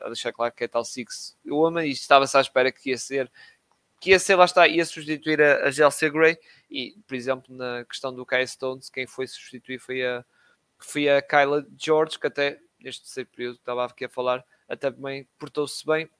a 0.00 0.06
Alicia 0.06 0.32
Clark 0.32 0.56
que 0.56 0.64
é 0.64 0.68
tal 0.68 0.84
Six. 0.84 1.36
Amo 1.46 1.80
e 1.80 1.90
estava-se 1.90 2.36
à 2.36 2.40
espera 2.40 2.70
que 2.72 2.90
ia 2.90 2.98
ser 2.98 3.30
que 4.00 4.10
ia 4.10 4.18
ser, 4.18 4.34
lá 4.34 4.44
está, 4.46 4.66
ia 4.66 4.84
substituir 4.84 5.40
a, 5.40 5.68
a 5.68 5.70
Chelsea 5.70 6.10
Gray 6.10 6.36
e, 6.68 6.96
por 7.06 7.14
exemplo, 7.14 7.54
na 7.54 7.84
questão 7.84 8.12
do 8.12 8.26
Kai 8.26 8.44
Stones, 8.48 8.90
quem 8.90 9.06
foi 9.06 9.28
substituir 9.28 9.78
foi 9.78 10.04
a, 10.04 10.24
foi 10.76 11.08
a 11.08 11.22
Kyla 11.22 11.64
George, 11.78 12.18
que 12.18 12.26
até 12.26 12.58
neste 12.80 13.02
terceiro 13.02 13.30
período 13.30 13.54
estava 13.58 13.84
aqui 13.84 14.04
a 14.04 14.08
falar, 14.08 14.44
até 14.68 14.90
também 14.90 15.28
portou-se 15.38 15.86
bem. 15.86 16.10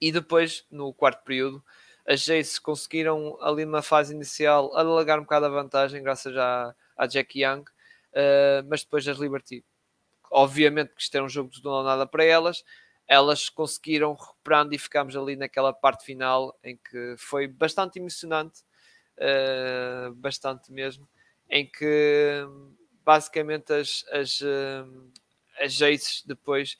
E 0.00 0.10
depois, 0.10 0.66
no 0.68 0.92
quarto 0.92 1.22
período, 1.22 1.64
as 2.04 2.22
Jace 2.22 2.60
conseguiram 2.60 3.38
ali 3.40 3.64
numa 3.64 3.82
fase 3.82 4.12
inicial 4.12 4.76
alargar 4.76 5.20
um 5.20 5.22
bocado 5.22 5.46
a 5.46 5.48
vantagem, 5.48 6.02
graças 6.02 6.36
à, 6.36 6.74
à 6.96 7.06
Jack 7.06 7.40
Young, 7.40 7.64
uh, 8.16 8.66
mas 8.68 8.82
depois 8.82 9.06
as 9.06 9.18
Liberty, 9.18 9.64
obviamente 10.30 10.94
que 10.94 11.02
isto 11.02 11.14
era 11.14 11.24
um 11.24 11.28
jogo 11.28 11.50
de 11.50 11.62
não 11.62 11.82
nada 11.82 12.06
para 12.06 12.24
elas, 12.24 12.64
elas 13.06 13.48
conseguiram 13.48 14.14
recuperando 14.14 14.72
e 14.72 14.78
ficámos 14.78 15.14
ali 15.16 15.36
naquela 15.36 15.72
parte 15.72 16.04
final 16.04 16.58
em 16.64 16.76
que 16.76 17.14
foi 17.18 17.46
bastante 17.46 17.98
emocionante, 17.98 18.62
uh, 19.18 20.12
bastante 20.14 20.72
mesmo, 20.72 21.08
em 21.48 21.64
que 21.70 22.44
basicamente 23.04 23.72
as, 23.72 24.04
as, 24.10 24.40
uh, 24.40 25.10
as 25.60 25.72
Jaces 25.72 26.22
depois 26.26 26.76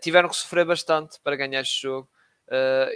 tiveram 0.00 0.28
que 0.28 0.36
sofrer 0.36 0.64
bastante 0.64 1.18
para 1.20 1.34
ganhar 1.34 1.62
este 1.62 1.82
jogo. 1.82 2.08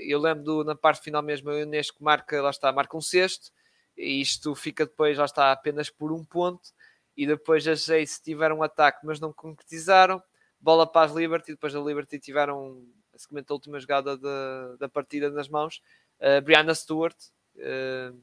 eu 0.03 0.21
lembro 0.21 0.45
do, 0.45 0.65
na 0.65 0.77
parte 0.77 1.03
final 1.03 1.21
mesmo, 1.21 1.51
o 1.51 1.61
Unesco 1.61 2.05
marca, 2.05 2.41
lá 2.41 2.51
está, 2.51 2.71
marca 2.71 2.97
um 2.97 3.01
sexto, 3.01 3.51
e 3.97 4.21
isto 4.21 4.55
fica 4.55 4.87
depois, 4.87 5.19
lá 5.19 5.25
está, 5.25 5.51
apenas 5.51 5.91
por 5.91 6.13
um 6.13 6.25
ponto, 6.25 6.71
e 7.17 7.27
depois 7.27 7.67
as 7.67 7.85
Jaces 7.85 8.21
tiveram 8.21 8.59
um 8.59 8.63
ataque, 8.63 9.05
mas 9.05 9.21
não 9.21 9.33
concretizaram 9.33 10.23
bola 10.63 10.87
para 10.87 11.07
as 11.07 11.13
Liberty, 11.13 11.53
depois 11.53 11.75
a 11.75 11.81
Liberty 11.81 12.21
tiveram 12.21 12.87
basicamente 13.13 13.51
a 13.51 13.55
última 13.55 13.81
jogada 13.81 14.17
da, 14.17 14.77
da 14.79 14.89
partida 14.89 15.29
nas 15.29 15.49
mãos. 15.49 15.83
Uh, 16.21 16.41
Brianna 16.41 16.73
Stewart, 16.73 17.17
uh, 17.57 18.17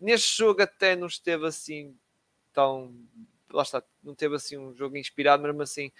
neste 0.00 0.38
jogo 0.38 0.62
até 0.62 0.96
não 0.96 1.06
esteve 1.06 1.46
assim 1.46 1.94
tão. 2.54 2.94
Lá 3.50 3.62
está, 3.62 3.82
não 4.02 4.14
teve 4.14 4.34
assim 4.34 4.56
um 4.56 4.74
jogo 4.74 4.96
inspirado, 4.96 5.42
mesmo 5.42 5.60
assim, 5.60 5.92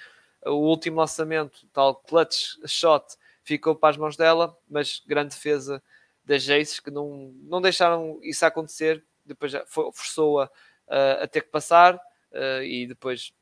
o 0.47 0.53
último 0.53 0.99
lançamento, 1.01 1.67
tal 1.71 1.95
clutch 1.95 2.57
shot, 2.67 3.05
ficou 3.45 3.77
para 3.77 3.91
as 3.91 3.99
mãos 3.99 4.17
dela, 4.17 4.57
mas 4.69 5.03
grande 5.07 5.35
defesa 5.35 5.83
das 6.25 6.43
Jaces 6.43 6.81
que 6.81 6.91
não, 6.91 7.35
não 7.43 7.61
deixaram 7.61 8.19
isso 8.23 8.47
acontecer. 8.47 9.05
Depois 9.25 9.53
forçou-a 9.69 10.47
uh, 10.47 11.23
a 11.23 11.27
ter 11.29 11.43
que 11.43 11.51
passar 11.51 12.01
uh, 12.33 12.63
e 12.63 12.87
depois 12.87 13.33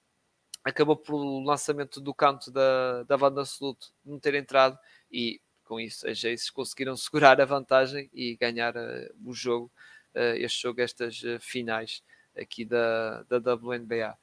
acabou 0.65 0.97
por 0.97 1.15
o 1.15 1.41
lançamento 1.41 2.01
do 2.01 2.15
canto 2.15 2.51
da, 2.51 3.03
da 3.05 3.17
Wanda 3.17 3.41
Absoluto 3.41 3.93
não 4.05 4.19
ter 4.19 4.35
entrado 4.35 4.79
e 5.11 5.41
com 5.71 5.79
isso 5.79 6.09
as 6.09 6.19
Jaces 6.19 6.51
conseguiram 6.51 6.97
segurar 6.99 7.41
a 7.41 7.45
vantagem 7.45 8.11
e 8.13 8.37
ganhar 8.37 8.77
uh, 8.77 9.15
o 9.25 9.33
jogo, 9.33 9.71
uh, 10.17 10.37
este 10.37 10.63
jogo, 10.63 10.81
estas 10.81 11.23
uh, 11.23 11.39
finais 11.39 12.03
aqui 12.37 12.65
da, 12.65 13.23
da 13.25 13.55
WNBA. 13.55 14.19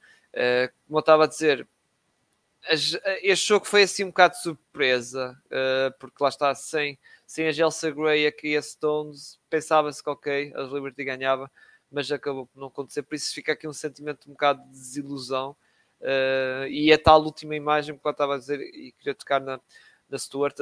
como 0.86 0.98
eu 0.98 1.00
estava 1.00 1.24
a 1.24 1.26
dizer, 1.26 1.66
as, 2.68 2.98
este 3.22 3.48
jogo 3.48 3.64
foi 3.66 3.82
assim 3.82 4.04
um 4.04 4.08
bocado 4.08 4.34
de 4.34 4.42
surpresa, 4.42 5.40
porque 6.00 6.16
lá 6.20 6.28
está, 6.30 6.54
sem, 6.54 6.98
sem 7.26 7.46
a 7.46 7.52
Gelsa 7.52 7.90
Gray 7.90 8.26
aqui 8.26 8.56
a 8.56 8.62
Stones, 8.62 9.38
pensava-se 9.48 10.02
que 10.02 10.10
ok, 10.10 10.52
a 10.56 10.62
Liberty 10.62 11.04
ganhava, 11.04 11.50
mas 11.90 12.10
acabou 12.12 12.46
por 12.46 12.58
não 12.60 12.68
acontecer, 12.68 13.02
por 13.02 13.14
isso 13.14 13.34
fica 13.34 13.52
aqui 13.52 13.66
um 13.66 13.72
sentimento 13.72 14.28
um 14.28 14.32
bocado 14.32 14.62
de 14.64 14.70
desilusão 14.70 15.56
Uh, 16.00 16.68
e 16.68 16.92
a 16.92 16.98
tal 16.98 17.20
última 17.22 17.56
imagem 17.56 17.96
que 17.96 18.06
eu 18.06 18.10
estava 18.10 18.36
a 18.36 18.38
dizer 18.38 18.60
e 18.60 18.92
queria 18.92 19.14
tocar 19.14 19.40
na, 19.40 19.60
na 20.08 20.16
Stuart, 20.18 20.56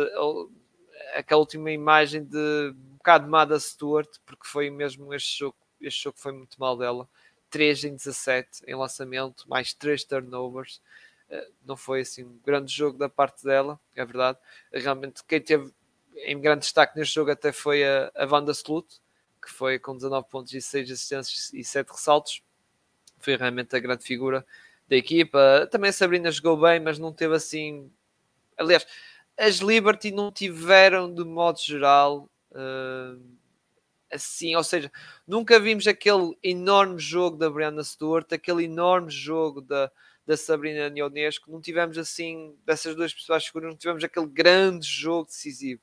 aquela 1.14 1.40
última 1.40 1.70
imagem 1.70 2.24
de 2.24 2.74
um 2.74 2.96
bocado 2.96 3.28
má 3.28 3.44
da 3.44 3.60
Stuart, 3.60 4.08
porque 4.24 4.46
foi 4.46 4.70
mesmo 4.70 5.12
este 5.12 5.38
jogo, 5.38 5.56
este 5.80 6.04
jogo 6.04 6.18
foi 6.18 6.32
muito 6.32 6.58
mal 6.58 6.76
dela. 6.76 7.08
3 7.50 7.84
em 7.84 7.94
17 7.94 8.64
em 8.66 8.74
lançamento, 8.74 9.48
mais 9.48 9.72
3 9.74 10.04
turnovers. 10.04 10.80
Uh, 11.30 11.52
não 11.64 11.76
foi 11.76 12.00
assim 12.00 12.24
um 12.24 12.38
grande 12.44 12.72
jogo 12.72 12.98
da 12.98 13.08
parte 13.08 13.44
dela, 13.44 13.78
é 13.94 14.04
verdade. 14.04 14.38
Realmente, 14.72 15.22
quem 15.24 15.40
teve 15.40 15.70
em 16.24 16.40
grande 16.40 16.60
destaque 16.60 16.96
neste 16.98 17.14
jogo 17.14 17.30
até 17.30 17.52
foi 17.52 17.84
a, 17.84 18.10
a 18.14 18.24
Wanda 18.24 18.52
Slut, 18.52 19.00
que 19.46 19.52
foi 19.52 19.78
com 19.78 19.94
19 19.94 20.28
pontos 20.28 20.52
e 20.52 20.60
6 20.60 20.90
assistências 20.90 21.52
e 21.54 21.62
7 21.62 21.88
ressaltos. 21.88 22.42
Foi 23.18 23.36
realmente 23.36 23.74
a 23.74 23.78
grande 23.78 24.04
figura 24.04 24.44
da 24.88 24.96
equipa. 24.96 25.68
Também 25.70 25.90
a 25.90 25.92
Sabrina 25.92 26.30
jogou 26.30 26.56
bem, 26.60 26.80
mas 26.80 26.98
não 26.98 27.12
teve 27.12 27.34
assim. 27.34 27.90
Aliás, 28.56 28.86
as 29.36 29.56
Liberty 29.56 30.10
não 30.10 30.32
tiveram, 30.32 31.12
de 31.12 31.24
modo 31.24 31.60
geral, 31.60 32.28
uh, 32.52 33.22
assim. 34.12 34.56
Ou 34.56 34.64
seja, 34.64 34.90
nunca 35.26 35.60
vimos 35.60 35.86
aquele 35.86 36.36
enorme 36.42 36.98
jogo 36.98 37.36
da 37.36 37.48
Brianna 37.48 37.84
Stewart, 37.84 38.32
aquele 38.32 38.64
enorme 38.64 39.10
jogo 39.10 39.60
da, 39.60 39.90
da 40.26 40.36
Sabrina 40.36 40.92
Ionesco. 40.96 41.50
Não 41.50 41.60
tivemos 41.60 41.96
assim, 41.98 42.56
dessas 42.64 42.96
duas 42.96 43.14
pessoas 43.14 43.46
figuras, 43.46 43.70
não 43.70 43.76
tivemos 43.76 44.02
aquele 44.02 44.26
grande 44.26 44.86
jogo 44.86 45.26
decisivo. 45.26 45.82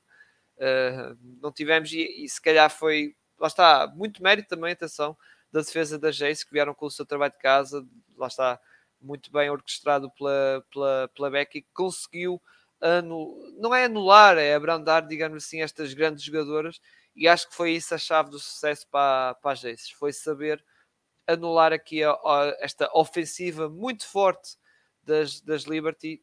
Uh, 0.56 1.16
não 1.42 1.50
tivemos, 1.50 1.92
e, 1.92 2.24
e 2.24 2.28
se 2.28 2.40
calhar 2.40 2.70
foi. 2.70 3.16
Lá 3.38 3.48
está, 3.48 3.92
muito 3.94 4.22
mérito 4.22 4.48
também, 4.48 4.72
atenção, 4.72 5.16
da 5.52 5.60
defesa 5.60 5.98
da 5.98 6.10
Jace, 6.10 6.44
que 6.44 6.52
vieram 6.52 6.74
com 6.74 6.86
o 6.86 6.90
seu 6.90 7.06
trabalho 7.06 7.32
de 7.32 7.38
casa. 7.38 7.86
Lá 8.16 8.26
está 8.26 8.60
muito 9.00 9.30
bem 9.30 9.50
orquestrado 9.50 10.10
pela, 10.12 10.64
pela, 10.72 11.10
pela 11.14 11.30
Becky, 11.30 11.62
que 11.62 11.72
conseguiu 11.72 12.40
anu, 12.80 13.34
não 13.58 13.74
é 13.74 13.84
anular, 13.84 14.36
é 14.38 14.54
abrandar, 14.54 15.06
digamos 15.06 15.44
assim, 15.44 15.62
estas 15.62 15.94
grandes 15.94 16.24
jogadoras, 16.24 16.80
e 17.16 17.28
acho 17.28 17.48
que 17.48 17.54
foi 17.54 17.72
isso 17.72 17.94
a 17.94 17.98
chave 17.98 18.30
do 18.30 18.38
sucesso 18.38 18.86
para, 18.88 19.34
para 19.34 19.52
as 19.52 19.64
Aces, 19.64 19.90
foi 19.90 20.12
saber 20.12 20.64
anular 21.26 21.72
aqui 21.72 22.02
a, 22.02 22.10
a, 22.10 22.56
esta 22.60 22.90
ofensiva 22.92 23.68
muito 23.68 24.06
forte 24.06 24.56
das, 25.02 25.40
das 25.40 25.62
Liberty, 25.62 26.22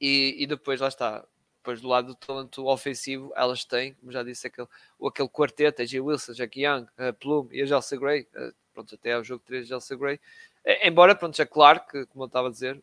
e, 0.00 0.42
e 0.42 0.46
depois 0.46 0.80
lá 0.80 0.88
está, 0.88 1.24
depois 1.62 1.80
do 1.80 1.86
lado 1.86 2.08
do 2.08 2.14
talento 2.16 2.66
ofensivo, 2.66 3.32
elas 3.36 3.64
têm, 3.64 3.94
como 3.94 4.10
já 4.10 4.24
disse, 4.24 4.48
aquele, 4.48 4.66
aquele 5.06 5.28
quarteto, 5.28 5.80
a 5.80 5.84
Jay 5.84 6.00
Wilson, 6.00 6.32
Jack 6.32 6.60
Young, 6.60 6.86
a 6.98 7.12
Plume 7.12 7.50
e 7.52 7.62
a 7.62 7.66
Chelsea 7.66 7.98
Gray, 7.98 8.26
eh, 8.34 8.52
pronto, 8.74 8.94
até 8.96 9.12
ao 9.12 9.22
jogo 9.22 9.44
3 9.46 9.62
de 9.62 9.68
Chelsea 9.68 9.96
Gray, 9.96 10.20
é, 10.64 10.88
embora, 10.88 11.14
pronto, 11.14 11.40
é 11.40 11.46
claro 11.46 11.80
que, 11.88 12.04
como 12.06 12.24
eu 12.24 12.26
estava 12.26 12.48
a 12.48 12.50
dizer, 12.50 12.82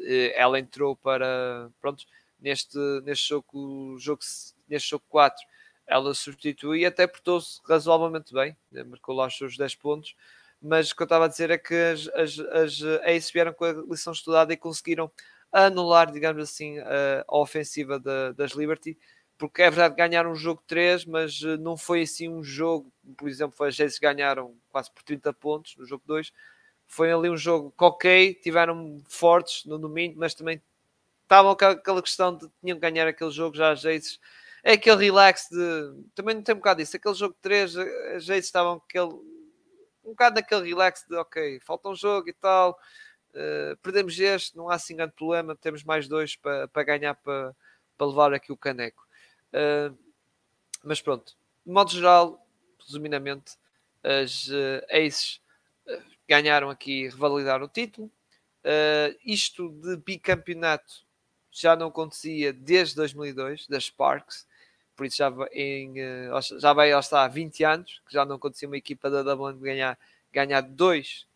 eh, 0.00 0.34
ela 0.36 0.58
entrou 0.58 0.96
para, 0.96 1.70
pronto, 1.80 2.04
neste, 2.40 2.76
neste 3.04 3.28
jogo, 3.28 3.96
jogo, 3.96 4.22
neste 4.68 4.90
jogo 4.90 5.04
4, 5.08 5.46
ela 5.86 6.12
substitui 6.14 6.80
e 6.80 6.86
até 6.86 7.06
portou-se 7.06 7.60
razoavelmente 7.64 8.34
bem, 8.34 8.56
né, 8.72 8.82
marcou 8.82 9.14
lá 9.14 9.26
os 9.26 9.38
seus 9.38 9.56
10 9.56 9.76
pontos, 9.76 10.16
mas 10.60 10.90
o 10.90 10.96
que 10.96 11.02
eu 11.02 11.04
estava 11.04 11.26
a 11.26 11.28
dizer 11.28 11.50
é 11.50 11.58
que 11.58 11.74
as, 11.74 12.08
as, 12.08 12.40
as 12.40 12.80
Ace 13.04 13.32
vieram 13.32 13.52
com 13.52 13.64
a 13.64 13.72
lição 13.72 14.12
estudada 14.12 14.52
e 14.52 14.56
conseguiram 14.56 15.10
anular, 15.62 16.10
digamos 16.12 16.42
assim, 16.42 16.78
a, 16.80 17.24
a 17.28 17.38
ofensiva 17.38 17.98
da, 17.98 18.32
das 18.32 18.52
Liberty, 18.52 18.98
porque 19.38 19.62
é 19.62 19.70
verdade 19.70 19.96
ganharam 19.96 20.32
um 20.32 20.36
jogo 20.36 20.62
3, 20.66 21.04
mas 21.06 21.40
eh, 21.44 21.56
não 21.56 21.76
foi 21.76 22.02
assim 22.02 22.28
um 22.28 22.42
jogo, 22.42 22.92
por 23.16 23.28
exemplo, 23.28 23.64
as 23.66 23.78
Aces 23.80 23.98
ganharam 23.98 24.54
quase 24.70 24.90
por 24.92 25.02
30 25.02 25.32
pontos 25.32 25.76
no 25.76 25.84
jogo 25.86 26.02
2, 26.06 26.32
foi 26.86 27.12
ali 27.12 27.28
um 27.30 27.36
jogo 27.36 27.72
que 27.76 27.84
ok, 27.84 28.34
tiveram 28.34 28.98
fortes 29.08 29.64
no 29.66 29.78
domingo, 29.78 30.18
mas 30.18 30.34
também 30.34 30.62
estavam 31.24 31.56
com 31.56 31.64
aquela 31.66 32.02
questão 32.02 32.36
de 32.36 32.48
tinham 32.62 32.76
que 32.76 32.82
ganhar 32.82 33.06
aquele 33.08 33.30
jogo 33.30 33.56
já 33.56 33.72
às 33.72 33.82
vezes. 33.82 34.20
É 34.62 34.72
aquele 34.72 35.04
relax 35.04 35.48
de. 35.50 36.04
Também 36.14 36.34
não 36.36 36.42
tem 36.42 36.54
um 36.54 36.58
bocado 36.58 36.80
disso. 36.80 36.96
Aquele 36.96 37.14
jogo 37.14 37.34
de 37.34 37.40
3, 37.40 37.76
às 37.76 38.26
vezes 38.26 38.46
estavam 38.46 38.74
aquele. 38.88 39.12
Um 40.04 40.10
bocado 40.10 40.36
naquele 40.36 40.68
relax 40.68 41.04
de 41.08 41.16
ok, 41.16 41.60
falta 41.60 41.88
um 41.88 41.94
jogo 41.94 42.28
e 42.28 42.32
tal. 42.34 42.78
Uh, 43.34 43.76
perdemos 43.78 44.18
este, 44.18 44.56
não 44.56 44.70
há 44.70 44.74
assim 44.74 44.94
grande 44.94 45.12
problema. 45.12 45.56
Temos 45.56 45.82
mais 45.82 46.06
dois 46.06 46.36
para, 46.36 46.68
para 46.68 46.82
ganhar 46.84 47.14
para, 47.14 47.54
para 47.98 48.06
levar 48.06 48.32
aqui 48.32 48.52
o 48.52 48.56
caneco. 48.56 49.04
Uh, 49.52 49.96
mas 50.84 51.00
pronto, 51.00 51.36
de 51.66 51.72
modo 51.72 51.90
geral, 51.90 52.46
resumidamente, 52.78 53.56
as 54.02 54.48
uh, 54.48 54.84
Aces 54.90 55.40
ganharam 56.28 56.70
aqui, 56.70 57.08
revalidaram 57.08 57.66
o 57.66 57.68
título. 57.68 58.10
Isto 59.24 59.68
de 59.68 59.96
bicampeonato 59.96 61.04
já 61.50 61.76
não 61.76 61.88
acontecia 61.88 62.52
desde 62.52 62.96
2002, 62.96 63.66
das 63.66 63.84
Sparks, 63.84 64.46
por 64.96 65.04
isso 65.04 65.18
já, 65.18 65.30
em, 65.52 65.94
já 66.58 66.72
vai 66.72 66.90
há 66.92 67.28
20 67.28 67.64
anos, 67.64 68.00
que 68.06 68.12
já 68.14 68.24
não 68.24 68.36
acontecia 68.36 68.66
uma 68.66 68.76
equipa 68.78 69.10
da 69.10 69.34
WN 69.34 69.58
ganhar, 69.58 69.98
ganhar 70.32 70.62
dois, 70.62 71.26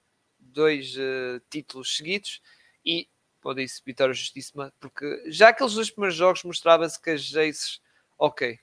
dois 0.49 0.97
uh, 0.97 1.41
títulos 1.51 1.97
seguidos 1.97 2.41
e, 2.85 3.09
como 3.41 3.55
disse, 3.55 3.83
vitória 3.85 4.15
justíssima, 4.15 4.73
porque 4.81 5.25
já 5.27 5.49
aqueles 5.49 5.75
dois 5.75 5.91
primeiros 5.91 6.17
jogos 6.17 6.45
mostrava-se 6.45 7.01
que 7.01 7.11
as 7.11 7.23
Jaces, 7.23 7.81
ok, 8.19 8.59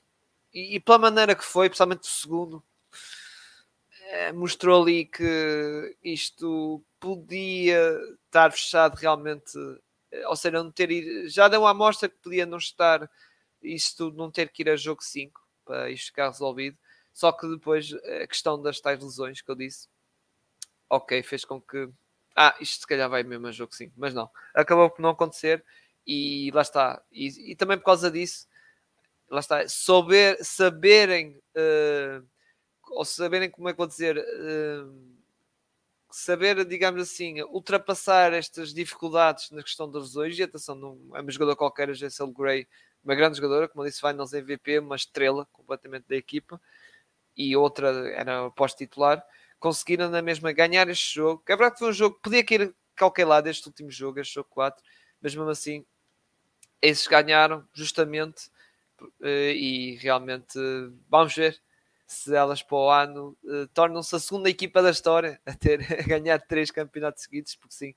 e, 0.54 0.76
e 0.76 0.80
pela 0.80 0.98
maneira 0.98 1.36
que 1.36 1.44
foi, 1.44 1.70
principalmente 1.70 2.04
o 2.04 2.08
segundo, 2.08 2.64
é, 4.08 4.32
mostrou 4.32 4.82
ali 4.82 5.06
que 5.06 5.98
isto 6.04 6.84
podia 7.00 8.00
estar 8.26 8.52
fechado 8.52 8.96
realmente, 8.96 9.58
eh, 10.12 10.28
ou 10.28 10.36
seja, 10.36 10.64
não 10.64 10.72
ter 10.72 11.28
já 11.28 11.48
deu 11.48 11.62
uma 11.62 11.72
amostra 11.72 12.08
que 12.08 12.16
podia 12.18 12.46
não 12.46 12.58
estar 12.58 13.10
isto 13.62 14.12
não 14.12 14.30
ter 14.32 14.50
que 14.50 14.64
ir 14.64 14.70
a 14.70 14.76
jogo 14.76 15.04
5 15.04 15.42
para 15.66 15.90
isto 15.90 16.08
ficar 16.08 16.30
resolvido. 16.30 16.78
Só 17.14 17.32
que 17.32 17.48
depois 17.48 17.94
a 17.94 18.28
questão 18.28 18.62
das 18.62 18.80
tais 18.80 19.02
lesões 19.02 19.42
que 19.42 19.50
eu 19.50 19.56
disse, 19.56 19.88
ok, 20.90 21.24
fez 21.24 21.46
com 21.46 21.62
que 21.62 21.90
ah, 22.36 22.56
isto 22.60 22.82
se 22.82 22.88
calhar 22.88 23.10
vai 23.10 23.24
mesmo 23.24 23.48
a 23.48 23.52
jogo 23.52 23.74
5, 23.74 23.94
mas 23.96 24.14
não, 24.14 24.30
acabou 24.54 24.90
por 24.90 25.02
não 25.02 25.10
acontecer 25.10 25.64
e 26.06 26.52
lá 26.54 26.62
está. 26.62 27.02
E, 27.12 27.52
e 27.52 27.56
também 27.56 27.78
por 27.78 27.86
causa 27.86 28.12
disso, 28.12 28.48
lá 29.30 29.40
está, 29.40 29.68
souber, 29.68 30.38
saberem, 30.44 31.42
uh, 31.56 32.26
ou 32.92 33.06
saberem 33.06 33.50
como 33.50 33.70
é 33.70 33.74
que 33.74 33.78
vou 33.78 33.88
dizer, 33.88 34.18
uh, 34.18 35.16
saber, 36.12 36.64
digamos 36.66 37.02
assim, 37.02 37.42
ultrapassar 37.44 38.34
estas 38.34 38.74
dificuldades 38.74 39.52
na 39.52 39.64
questão 39.64 39.90
das 39.90 40.04
lesões. 40.04 40.38
E 40.38 40.44
atenção, 40.44 40.76
não 40.76 40.98
é 41.16 41.22
uma 41.22 41.32
jogadora 41.32 41.58
qualquer, 41.58 41.90
a 41.90 41.94
Jessel 41.94 42.28
Gray, 42.28 42.68
uma 43.04 43.16
grande 43.16 43.38
jogadora, 43.38 43.68
como 43.68 43.84
eu 43.84 43.90
disse, 43.90 44.02
Finals 44.02 44.34
MVP, 44.34 44.80
uma 44.80 44.96
estrela 44.96 45.48
completamente 45.52 46.06
da 46.08 46.16
equipa, 46.16 46.60
e 47.36 47.56
outra 47.56 47.90
era 48.12 48.50
pós-titular. 48.52 49.24
Conseguiram 49.66 50.12
na 50.12 50.22
mesma 50.22 50.52
ganhar 50.52 50.88
este 50.90 51.16
jogo. 51.16 51.42
É 51.48 51.56
verdade 51.56 51.74
que 51.74 51.80
foi 51.80 51.90
um 51.90 51.94
jogo 51.94 52.18
que 52.18 52.22
podia 52.22 52.46
ir 52.48 52.76
qualquer 52.96 53.26
lado 53.26 53.48
este 53.48 53.66
último 53.66 53.90
jogo, 53.90 54.20
este 54.20 54.36
jogo 54.36 54.48
4, 54.52 54.80
mas 55.20 55.34
mesmo 55.34 55.50
assim, 55.50 55.84
esses 56.80 57.08
ganharam 57.08 57.68
justamente 57.74 58.52
eh, 59.24 59.54
e 59.54 59.96
realmente 59.96 60.60
vamos 61.10 61.34
ver 61.34 61.60
se 62.06 62.36
elas 62.36 62.62
para 62.62 62.78
o 62.78 62.92
ano 62.92 63.36
uh, 63.44 63.68
tornam-se 63.70 64.16
a 64.16 64.20
segunda 64.20 64.52
equipa 64.52 64.84
da 64.84 64.92
história 64.92 65.42
a 65.44 65.56
ter 65.56 65.80
a 66.00 66.04
ganhar 66.04 66.40
três 66.46 66.70
campeonatos 66.70 67.24
seguidos, 67.24 67.56
porque 67.56 67.74
sim, 67.74 67.96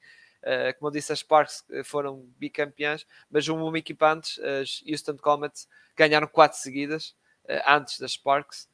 como 0.78 0.88
eu 0.88 0.92
disse, 0.92 1.12
as 1.12 1.18
Sparks 1.18 1.66
foram 1.84 2.26
bicampeãs, 2.38 3.06
mas 3.30 3.46
uma 3.46 3.78
equipa 3.78 4.10
antes, 4.10 4.38
as 4.38 4.82
Houston 4.88 5.18
Comets, 5.18 5.68
ganharam 5.94 6.26
quatro 6.26 6.58
seguidas 6.58 7.14
antes 7.66 7.98
das 7.98 8.12
Sparks, 8.12 8.70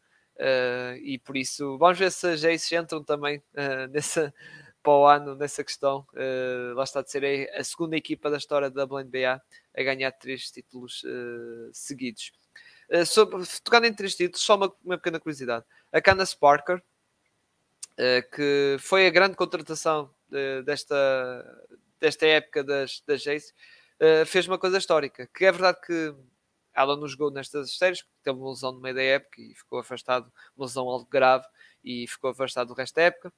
e 1.03 1.19
por 1.19 1.37
isso 1.37 1.79
vamos 1.79 1.99
ver 1.99 2.11
se 2.11 2.27
as 2.27 2.45
Aces 2.45 2.73
entram 2.73 3.03
também 3.03 3.43
nessa, 3.91 4.35
para 4.83 4.93
o 4.93 5.07
ano 5.07 5.35
nessa 5.35 5.63
questão. 5.63 6.07
lá 6.75 6.85
está 6.85 7.03
de 7.03 7.11
ser 7.11 7.51
a, 7.55 7.63
segunda 7.63 7.97
equipa 7.97 8.31
da 8.31 8.37
história 8.37 8.71
da 8.71 8.85
WNBA 8.85 9.41
a 9.77 9.83
ganhar 9.83 10.13
três 10.13 10.51
títulos 10.51 11.05
seguidos. 11.73 12.33
Uh, 12.89 13.07
sobre, 13.07 13.43
tocando 13.63 13.87
em 13.87 13.95
três 13.95 14.15
títulos, 14.15 14.45
só 14.45 14.57
uma, 14.57 14.73
uma 14.85 14.99
pequena 14.99 15.19
curiosidade. 15.19 15.65
A 15.93 16.01
Candace 16.01 16.37
Parker, 16.37 16.77
uh, 16.77 18.31
que 18.35 18.77
foi 18.79 19.07
a 19.07 19.11
grande 19.11 19.37
contratação 19.37 20.11
de, 20.29 20.63
desta, 20.63 21.67
desta 21.99 22.27
época 22.27 22.63
das, 22.63 23.03
das 23.07 23.25
uh, 23.25 24.27
fez 24.27 24.47
uma 24.47 24.59
coisa 24.59 24.79
histórica, 24.79 25.29
que 25.35 25.45
é 25.45 25.53
verdade 25.53 25.79
que 25.87 26.15
ela 26.75 26.97
não 26.97 27.07
jogou 27.09 27.31
nestas 27.31 27.77
séries, 27.77 28.03
porque 28.03 28.19
teve 28.23 28.39
uma 28.39 28.51
lesão 28.51 28.73
no 28.73 28.81
meio 28.81 28.95
da 28.95 29.03
época 29.03 29.41
e 29.41 29.55
ficou 29.55 29.79
afastado, 29.79 30.33
uma 30.57 30.67
lesão 30.67 30.89
algo 30.89 31.07
grave, 31.11 31.47
e 31.83 32.07
ficou 32.09 32.31
afastado 32.31 32.69
do 32.69 32.75
resto 32.75 32.97
da 32.97 33.03
época. 33.03 33.33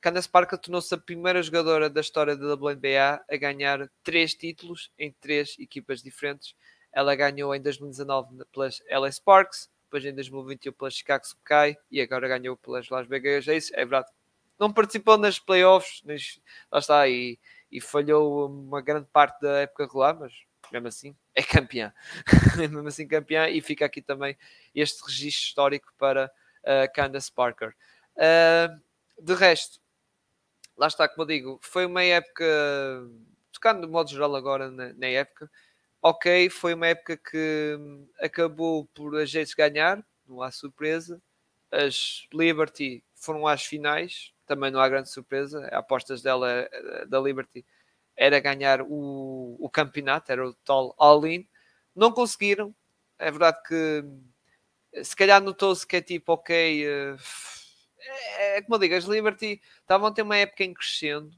Candace 0.00 0.28
Parker 0.28 0.58
tornou-se 0.58 0.94
a 0.94 0.98
primeira 0.98 1.42
jogadora 1.42 1.90
da 1.90 2.00
história 2.00 2.36
da 2.36 2.54
WNBA 2.54 3.24
a 3.28 3.36
ganhar 3.36 3.90
três 4.04 4.32
títulos 4.34 4.92
em 4.96 5.12
três 5.20 5.56
equipas 5.58 6.02
diferentes 6.02 6.54
ela 6.92 7.14
ganhou 7.14 7.54
em 7.54 7.60
2019 7.60 8.44
pelas 8.52 8.82
LA 8.90 9.12
Sparks, 9.12 9.70
depois 9.84 10.04
em 10.04 10.14
2021 10.14 10.72
pelas 10.72 10.94
Chicago 10.94 11.24
Sky 11.24 11.78
e 11.90 12.00
agora 12.00 12.28
ganhou 12.28 12.56
pelas 12.56 12.88
Las 12.88 13.06
Vegas 13.06 13.48
Aces. 13.48 13.70
É 13.72 13.84
verdade, 13.84 14.08
não 14.58 14.72
participou 14.72 15.16
nas 15.16 15.38
playoffs, 15.38 16.02
nas, 16.04 16.40
lá 16.70 16.78
está, 16.78 17.08
e, 17.08 17.38
e 17.70 17.80
falhou 17.80 18.48
uma 18.48 18.80
grande 18.80 19.06
parte 19.12 19.40
da 19.40 19.60
época 19.60 19.84
regular, 19.84 20.18
mas 20.18 20.32
mesmo 20.72 20.88
assim 20.88 21.16
é 21.34 21.42
campeã. 21.42 21.92
mesmo 22.56 22.86
assim 22.86 23.06
campeã 23.06 23.48
e 23.48 23.60
fica 23.60 23.84
aqui 23.84 24.02
também 24.02 24.36
este 24.74 25.02
registro 25.04 25.48
histórico 25.48 25.92
para 25.98 26.30
uh, 26.64 26.92
Candace 26.94 27.32
Parker. 27.32 27.74
Uh, 28.16 28.80
de 29.22 29.34
resto, 29.34 29.80
lá 30.76 30.86
está, 30.86 31.08
como 31.08 31.22
eu 31.22 31.26
digo, 31.26 31.58
foi 31.62 31.86
uma 31.86 32.02
época, 32.04 32.44
tocando 33.52 33.86
de 33.86 33.92
modo 33.92 34.10
geral 34.10 34.34
agora 34.36 34.70
na, 34.70 34.92
na 34.92 35.06
época, 35.06 35.50
ok, 36.02 36.48
foi 36.50 36.74
uma 36.74 36.86
época 36.86 37.16
que 37.16 37.76
hum, 37.78 38.08
acabou 38.20 38.86
por 38.94 39.16
a 39.16 39.24
Jets 39.24 39.54
ganhar, 39.54 40.04
não 40.26 40.42
há 40.42 40.50
surpresa. 40.50 41.20
As 41.70 42.26
Liberty 42.32 43.04
foram 43.14 43.46
às 43.46 43.64
finais, 43.64 44.32
também 44.46 44.70
não 44.70 44.80
há 44.80 44.88
grande 44.88 45.10
surpresa. 45.10 45.66
As 45.66 45.72
apostas 45.72 46.22
dela, 46.22 46.48
eh, 46.50 47.06
da 47.06 47.20
Liberty, 47.20 47.64
era 48.18 48.40
ganhar 48.40 48.82
o, 48.82 49.56
o 49.60 49.70
campeonato, 49.70 50.32
era 50.32 50.46
o 50.46 50.52
tal 50.52 50.92
all-in. 50.98 51.46
Não 51.94 52.10
conseguiram. 52.12 52.74
É 53.18 53.30
verdade 53.30 53.58
que 53.66 54.04
se 55.04 55.14
calhar 55.14 55.40
notou-se 55.40 55.86
que 55.86 55.96
é 55.96 56.02
tipo, 56.02 56.32
ok, 56.32 56.84
eh, 56.86 57.16
é, 58.38 58.58
é 58.58 58.62
como 58.62 58.74
eu 58.74 58.80
digo, 58.80 58.94
as 58.94 59.04
Liberty 59.04 59.60
estavam 59.80 60.08
a 60.08 60.12
ter 60.12 60.22
uma 60.22 60.36
época 60.36 60.64
em 60.64 60.74
crescendo 60.74 61.30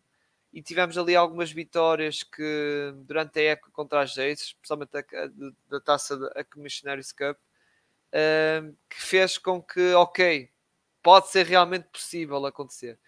e 0.53 0.63
tivemos 0.63 0.97
ali 0.97 1.15
algumas 1.15 1.53
vitórias 1.53 2.23
que 2.23 2.93
durante 3.05 3.39
a 3.39 3.53
época 3.53 3.71
contra 3.73 4.01
as 4.01 4.13
Aces, 4.13 4.55
especialmente 4.55 4.91
da 5.69 5.81
taça 5.81 6.17
da 6.17 6.45
Commissionaries 6.45 7.13
Cup, 7.13 7.37
uh, 7.37 8.77
que 8.89 9.01
fez 9.01 9.39
com 9.39 9.63
que, 9.63 9.93
ok, 9.95 10.51
pode 11.03 11.29
ser 11.29 11.47
realmente 11.47 11.89
possível 11.93 12.45
acontecer. 12.47 12.99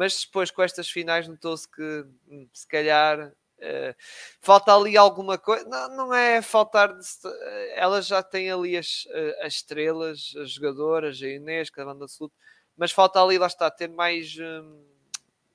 Mas 0.00 0.24
depois 0.24 0.50
com 0.50 0.62
estas 0.62 0.88
finais 0.88 1.28
notou-se 1.28 1.68
que 1.70 2.06
hum, 2.26 2.48
se 2.54 2.66
calhar 2.66 3.20
uh, 3.28 3.94
falta 4.40 4.74
ali 4.74 4.96
alguma 4.96 5.36
coisa. 5.36 5.68
Não, 5.68 5.94
não 5.94 6.14
é 6.14 6.40
faltar. 6.40 6.96
De, 6.96 7.04
elas 7.74 8.06
já 8.06 8.22
têm 8.22 8.50
ali 8.50 8.78
as, 8.78 9.06
eh, 9.10 9.38
as 9.42 9.56
estrelas, 9.56 10.32
as 10.38 10.52
jogadoras, 10.52 11.20
a 11.22 11.28
Inês, 11.28 11.70
a 11.76 11.84
banda 11.84 12.04
absoluta, 12.06 12.34
mas 12.78 12.92
falta 12.92 13.22
ali, 13.22 13.36
lá 13.36 13.46
está, 13.46 13.70
ter 13.70 13.90
mais, 13.90 14.34
hum, 14.38 14.86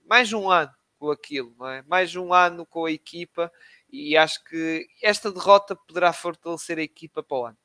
mais 0.05 0.31
um 0.31 0.47
ano 0.51 0.71
com 0.99 1.09
aquilo, 1.09 1.55
não 1.57 1.67
é? 1.67 1.81
Mais 1.87 2.15
um 2.15 2.31
ano 2.31 2.67
com 2.67 2.85
a 2.85 2.91
equipa 2.91 3.51
e 3.91 4.15
acho 4.15 4.43
que 4.43 4.87
esta 5.01 5.31
derrota 5.31 5.75
poderá 5.75 6.13
fortalecer 6.13 6.77
a 6.77 6.83
equipa 6.83 7.23
para 7.23 7.37
o 7.37 7.45
ano, 7.47 7.57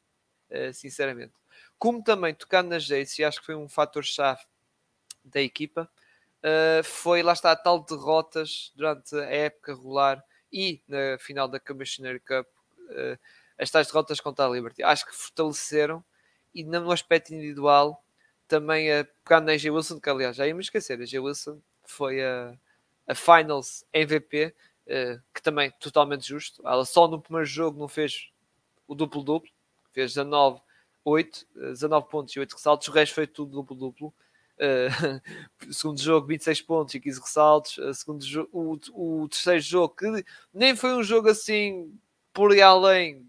uh, 0.50 0.72
sinceramente. 0.72 1.34
Como 1.78 2.02
também 2.02 2.32
tocando 2.34 2.70
nas 2.70 2.84
Jace, 2.84 3.20
e 3.20 3.24
acho 3.26 3.38
que 3.40 3.44
foi 3.44 3.54
um 3.54 3.68
fator-chave 3.68 4.40
da 5.22 5.42
equipa, 5.42 5.86
uh, 6.44 6.84
foi 6.84 7.22
lá 7.22 7.32
está 7.32 7.52
a 7.52 7.56
tal 7.56 7.80
derrotas 7.80 8.72
durante 8.74 9.14
a 9.16 9.24
época 9.24 9.74
regular 9.74 10.24
e 10.52 10.82
na 10.88 11.18
final 11.18 11.48
da 11.48 11.60
Commissioner 11.60 12.20
Cup, 12.20 12.46
uh, 12.90 13.18
as 13.58 13.70
tais 13.70 13.86
derrotas 13.86 14.20
contra 14.20 14.46
a 14.46 14.48
Liberty. 14.48 14.82
Acho 14.82 15.06
que 15.06 15.14
fortaleceram 15.14 16.04
e 16.54 16.64
no 16.64 16.90
aspecto 16.90 17.32
individual 17.32 18.02
também 18.48 18.92
a 18.92 19.04
pegar 19.24 19.40
na 19.40 19.52
AJ 19.52 19.66
Wilson, 19.66 20.00
que 20.00 20.10
aliás 20.10 20.36
já 20.36 20.46
ia 20.46 20.54
me 20.54 20.60
esquecer, 20.60 20.98
a 20.98 21.02
AJ 21.02 21.14
Wilson 21.14 21.60
foi 21.84 22.22
a 22.24 22.56
a 23.10 23.14
Finals 23.14 23.84
MVP, 23.92 24.46
uh, 24.46 24.52
eh, 24.86 25.20
que 25.34 25.42
também 25.42 25.72
totalmente 25.80 26.28
justo. 26.28 26.62
Ela 26.64 26.84
só 26.84 27.08
no 27.08 27.20
primeiro 27.20 27.44
jogo 27.44 27.76
não 27.76 27.88
fez 27.88 28.30
o 28.86 28.94
duplo-duplo, 28.94 29.50
fez 29.92 30.14
19, 30.14 30.60
8, 31.04 31.46
19 31.56 32.08
pontos 32.08 32.36
e 32.36 32.38
8 32.38 32.52
ressaltos, 32.52 32.86
o 32.86 32.92
resto 32.92 33.16
foi 33.16 33.26
tudo 33.26 33.50
duplo-duplo. 33.50 34.14
Uh, 34.60 35.20
segundo 35.72 36.00
jogo, 36.00 36.26
26 36.26 36.60
pontos 36.62 36.94
e 36.94 37.00
15 37.00 37.20
ressaltos. 37.20 37.78
Uh, 37.78 37.94
segundo 37.94 38.22
o, 38.52 39.22
o 39.22 39.28
terceiro 39.28 39.60
jogo, 39.60 39.94
que 39.96 40.24
nem 40.52 40.76
foi 40.76 40.92
um 40.94 41.02
jogo 41.02 41.30
assim 41.30 41.98
por 42.32 42.54
e 42.54 42.60
além, 42.60 43.26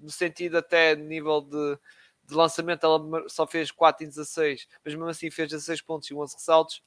no 0.00 0.10
sentido 0.10 0.58
até 0.58 0.94
nível 0.94 1.40
de, 1.40 1.78
de 2.26 2.34
lançamento, 2.34 2.84
ela 2.84 3.28
só 3.28 3.46
fez 3.46 3.70
4 3.70 4.04
em 4.04 4.08
16, 4.08 4.68
mas 4.84 4.94
mesmo 4.94 5.08
assim 5.08 5.30
fez 5.30 5.48
16 5.48 5.80
pontos 5.80 6.10
e 6.10 6.14
11 6.14 6.34
ressaltos 6.34 6.82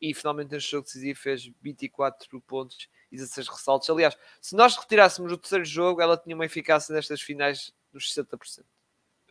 e 0.00 0.14
finalmente 0.14 0.52
neste 0.52 0.70
jogo 0.70 0.84
decisivo 0.84 1.18
fez 1.18 1.50
24 1.60 2.40
pontos 2.42 2.88
e 3.10 3.16
16 3.16 3.48
ressaltos. 3.48 3.90
Aliás, 3.90 4.16
se 4.40 4.54
nós 4.54 4.76
retirássemos 4.76 5.32
o 5.32 5.36
terceiro 5.38 5.64
jogo, 5.64 6.00
ela 6.00 6.16
tinha 6.16 6.34
uma 6.34 6.46
eficácia 6.46 6.94
nestas 6.94 7.20
finais 7.20 7.72
dos 7.92 8.12
60%. 8.14 8.64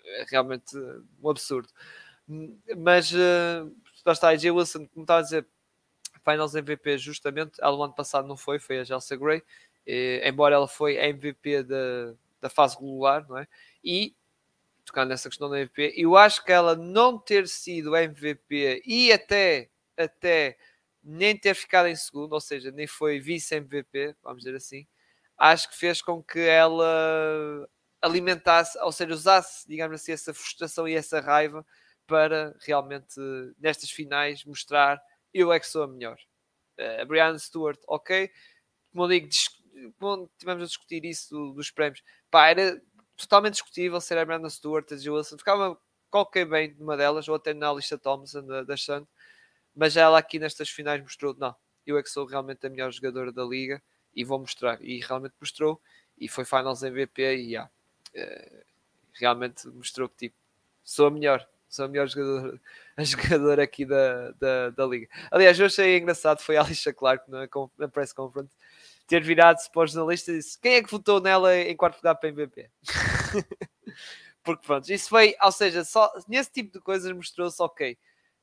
É 0.03 0.25
realmente 0.29 0.77
uh, 0.77 1.05
um 1.21 1.29
absurdo. 1.29 1.69
Mas 2.77 3.11
uh, 3.11 3.73
lá 4.05 4.13
está, 4.13 4.29
a 4.29 4.35
Jay 4.35 4.51
Wilson, 4.51 4.87
como 4.87 5.03
estava 5.03 5.19
a 5.19 5.23
dizer, 5.23 5.47
Finals 6.23 6.55
MVP 6.55 6.97
justamente, 6.97 7.53
ela 7.61 7.77
no 7.77 7.83
ano 7.83 7.93
passado 7.93 8.27
não 8.27 8.35
foi, 8.35 8.59
foi 8.59 8.79
a 8.79 8.83
Jelsa 8.83 9.15
Gray, 9.15 9.41
e, 9.85 10.21
embora 10.25 10.55
ela 10.55 10.67
foi 10.67 10.97
a 10.99 11.07
MVP 11.07 11.63
da, 11.63 12.13
da 12.41 12.49
fase 12.49 12.75
regular, 12.75 13.25
não 13.29 13.37
é? 13.37 13.47
E 13.83 14.13
tocando 14.85 15.09
nessa 15.09 15.29
questão 15.29 15.49
da 15.49 15.57
MVP, 15.59 15.93
eu 15.97 16.15
acho 16.17 16.43
que 16.43 16.51
ela 16.51 16.75
não 16.75 17.17
ter 17.17 17.47
sido 17.47 17.95
MVP 17.95 18.83
e 18.85 19.11
até 19.11 19.69
até 19.97 20.57
nem 21.03 21.37
ter 21.37 21.55
ficado 21.55 21.87
em 21.87 21.95
segundo, 21.95 22.33
ou 22.33 22.41
seja, 22.41 22.71
nem 22.71 22.85
foi 22.87 23.19
vice-MVP, 23.19 24.15
vamos 24.21 24.43
dizer 24.43 24.55
assim, 24.55 24.85
acho 25.37 25.69
que 25.69 25.77
fez 25.77 26.01
com 26.01 26.21
que 26.21 26.39
ela 26.39 27.67
alimentasse, 28.01 28.77
ou 28.79 28.91
seja, 28.91 29.13
usasse, 29.13 29.67
digamos 29.67 30.01
assim, 30.01 30.11
essa 30.11 30.33
frustração 30.33 30.87
e 30.87 30.95
essa 30.95 31.19
raiva 31.19 31.65
para 32.07 32.55
realmente, 32.61 33.19
nestas 33.59 33.91
finais, 33.91 34.43
mostrar 34.45 35.01
eu 35.33 35.51
é 35.51 35.59
que 35.59 35.67
sou 35.67 35.83
a 35.83 35.87
melhor. 35.87 36.17
Uh, 36.79 37.01
a 37.01 37.05
Brianna 37.05 37.37
Stewart, 37.37 37.79
ok. 37.87 38.31
Como 38.91 39.07
digo, 39.07 39.27
quando 39.99 40.29
tivemos 40.37 40.63
a 40.63 40.67
discutir 40.67 41.05
isso 41.05 41.51
dos 41.53 41.69
prémios, 41.69 42.01
pá, 42.31 42.47
era 42.47 42.81
totalmente 43.15 43.53
discutível 43.53 43.99
ser 43.99 44.17
a 44.17 44.25
Brianna 44.25 44.49
Stewart, 44.49 44.91
a 44.91 44.97
Jill 44.97 45.15
Wilson, 45.15 45.37
ficava 45.37 45.77
qualquer 46.09 46.45
bem 46.45 46.75
numa 46.79 46.95
delas, 46.95 47.27
ou 47.27 47.35
até 47.35 47.53
na 47.53 47.71
lista 47.73 47.97
Thompson 47.97 48.45
da, 48.45 48.63
da 48.63 48.77
Sun, 48.77 49.05
mas 49.75 49.97
ela 49.97 50.17
aqui 50.17 50.39
nestas 50.39 50.69
finais 50.69 51.01
mostrou, 51.01 51.35
não, 51.37 51.55
eu 51.85 51.97
é 51.97 52.03
que 52.03 52.09
sou 52.09 52.25
realmente 52.25 52.65
a 52.65 52.69
melhor 52.69 52.91
jogadora 52.91 53.31
da 53.31 53.43
liga 53.43 53.81
e 54.15 54.23
vou 54.23 54.39
mostrar, 54.39 54.81
e 54.81 54.99
realmente 54.99 55.35
mostrou, 55.39 55.81
e 56.17 56.27
foi 56.27 56.45
Finals 56.45 56.81
MVP 56.81 57.21
e 57.21 57.51
yeah, 57.51 57.69
uh, 58.15 58.65
realmente 59.13 59.67
mostrou 59.67 60.09
que 60.09 60.15
tipo, 60.17 60.35
sou 60.83 61.07
a 61.07 61.11
melhor, 61.11 61.47
sou 61.77 61.85
a 61.85 61.87
melhor 61.87 62.07
jogadora 62.07 62.59
aqui 63.63 63.85
da, 63.85 64.31
da, 64.31 64.69
da 64.71 64.85
liga. 64.85 65.07
Aliás, 65.31 65.59
eu 65.59 65.67
achei 65.67 65.97
engraçado, 65.97 66.41
foi 66.41 66.57
a 66.57 66.61
Alicia 66.61 66.91
Clark 66.91 67.29
na, 67.29 67.47
na 67.77 67.87
press 67.87 68.11
conference, 68.11 68.53
ter 69.05 69.21
virado-se 69.23 69.71
para 69.71 69.83
os 69.83 69.91
jornalistas 69.91 70.35
e 70.35 70.37
disse 70.39 70.59
quem 70.59 70.73
é 70.73 70.83
que 70.83 70.91
votou 70.91 71.21
nela 71.21 71.55
em 71.55 71.75
quarto 71.75 71.97
lugar 71.97 72.15
para 72.15 72.29
MVP? 72.29 72.69
Porque 74.43 74.65
pronto, 74.65 74.89
isso 74.89 75.09
foi, 75.09 75.35
ou 75.41 75.51
seja, 75.51 75.83
só 75.83 76.11
nesse 76.27 76.51
tipo 76.51 76.73
de 76.73 76.79
coisas 76.81 77.11
mostrou-se 77.11 77.61
ok. 77.61 77.97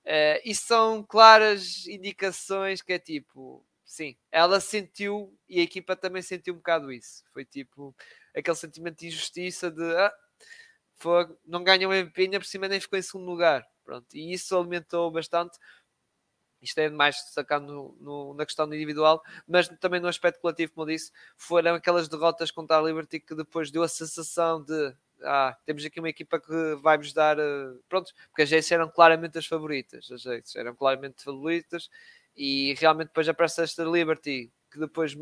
Uh, 0.04 0.38
e 0.44 0.54
são 0.54 1.02
claras 1.02 1.86
indicações 1.86 2.82
que 2.82 2.92
é 2.92 2.98
tipo, 2.98 3.64
sim, 3.84 4.14
ela 4.30 4.60
sentiu 4.60 5.34
e 5.48 5.60
a 5.60 5.62
equipa 5.62 5.96
também 5.96 6.22
sentiu 6.22 6.54
um 6.54 6.58
bocado 6.58 6.92
isso. 6.92 7.24
Foi 7.32 7.44
tipo 7.44 7.94
aquele 8.36 8.56
sentimento 8.56 8.98
de 8.98 9.06
injustiça 9.06 9.70
de 9.70 9.82
ah, 9.96 10.12
não 11.46 11.62
ganham 11.64 11.92
MVP, 11.92 12.22
ainda 12.22 12.38
por 12.38 12.46
cima 12.46 12.68
nem 12.68 12.80
ficou 12.80 12.98
em 12.98 13.02
segundo 13.02 13.26
lugar. 13.26 13.66
Pronto, 13.84 14.06
e 14.14 14.32
isso 14.32 14.56
alimentou 14.56 15.10
bastante. 15.10 15.58
Isto 16.62 16.78
é 16.78 16.88
mais 16.88 17.16
destacando 17.16 17.72
no, 17.72 17.96
no, 18.00 18.34
na 18.34 18.46
questão 18.46 18.66
individual, 18.66 19.22
mas 19.46 19.68
também 19.80 20.00
no 20.00 20.08
aspecto 20.08 20.40
coletivo, 20.40 20.72
como 20.72 20.88
eu 20.88 20.94
disse, 20.94 21.12
foram 21.36 21.74
aquelas 21.74 22.08
derrotas 22.08 22.50
contra 22.50 22.78
a 22.78 22.82
Liberty 22.82 23.20
que 23.20 23.34
depois 23.34 23.70
deu 23.70 23.82
a 23.82 23.88
sensação 23.88 24.62
de 24.62 24.94
ah, 25.22 25.56
temos 25.64 25.84
aqui 25.84 26.00
uma 26.00 26.08
equipa 26.08 26.40
que 26.40 26.74
vai-nos 26.82 27.12
dar. 27.12 27.38
Uh, 27.38 27.82
pronto, 27.88 28.12
porque 28.28 28.42
as 28.42 28.48
Jays 28.48 28.70
eram 28.70 28.88
claramente 28.88 29.38
as 29.38 29.46
favoritas. 29.46 30.10
As 30.10 30.22
Jays 30.22 30.54
eram 30.56 30.74
claramente 30.74 31.22
favoritas 31.22 31.88
e 32.36 32.74
realmente 32.78 33.08
depois 33.08 33.28
aparece 33.28 33.62
esta 33.62 33.84
Liberty 33.84 34.52
que 34.70 34.78
depois 34.78 35.16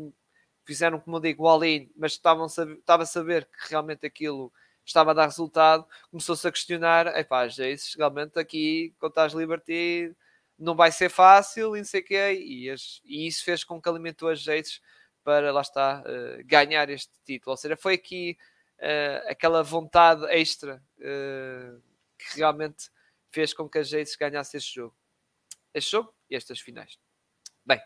fizeram, 0.65 0.99
como 0.99 1.17
eu 1.17 1.21
digo, 1.21 1.43
o 1.43 1.47
all-in, 1.47 1.91
mas 1.95 2.13
estavam 2.13 2.47
estava 2.47 3.03
a 3.03 3.05
saber 3.05 3.45
que 3.45 3.69
realmente 3.69 4.05
aquilo 4.05 4.51
estava 4.85 5.11
a 5.11 5.13
dar 5.13 5.25
resultado. 5.25 5.87
Começou-se 6.11 6.47
a 6.47 6.51
questionar: 6.51 7.07
epá, 7.17 7.43
as 7.45 7.55
Jays 7.55 7.95
realmente 7.95 8.39
aqui 8.39 8.93
contra 8.99 9.23
as 9.23 9.33
Liberty 9.33 10.15
não 10.57 10.75
vai 10.75 10.91
ser 10.91 11.09
fácil 11.09 11.75
e 11.75 11.79
não 11.79 11.85
sei 11.85 12.01
o 12.01 12.05
quê. 12.05 12.39
E, 12.41 12.69
as, 12.69 13.01
e 13.03 13.27
isso 13.27 13.43
fez 13.43 13.63
com 13.63 13.81
que 13.81 13.89
alimentou 13.89 14.29
as 14.29 14.39
Jays 14.39 14.81
para 15.23 15.51
lá 15.51 15.61
está 15.61 16.01
uh, 16.01 16.43
ganhar 16.45 16.89
este 16.89 17.13
título. 17.25 17.51
Ou 17.51 17.57
seja, 17.57 17.77
foi 17.77 17.93
aqui 17.93 18.37
uh, 18.79 19.29
aquela 19.29 19.63
vontade 19.63 20.25
extra 20.25 20.83
uh, 20.99 21.81
que 22.17 22.37
realmente 22.37 22.89
fez 23.31 23.53
com 23.53 23.67
que 23.67 23.79
a 23.79 23.83
Jades 23.83 24.15
ganhasse 24.15 24.57
este 24.57 24.75
jogo. 24.75 24.95
Este 25.73 25.91
jogo 25.91 26.13
e 26.29 26.35
estas 26.35 26.59
finais. 26.59 26.99
Bem, 27.65 27.81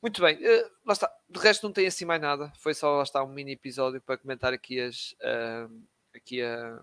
muito 0.00 0.22
bem. 0.22 0.36
Uh, 0.36 0.70
lá 0.84 0.92
está. 0.92 1.12
De 1.28 1.38
resto 1.40 1.66
não 1.66 1.72
tem 1.72 1.86
assim 1.86 2.04
mais 2.04 2.20
nada. 2.20 2.52
Foi 2.58 2.72
só 2.72 2.96
lá 2.96 3.02
está 3.02 3.22
um 3.22 3.28
mini 3.28 3.52
episódio 3.52 4.00
para 4.00 4.16
comentar 4.16 4.52
aqui 4.52 4.80
as 4.80 5.14
aqui 6.14 6.42
a 6.42 6.80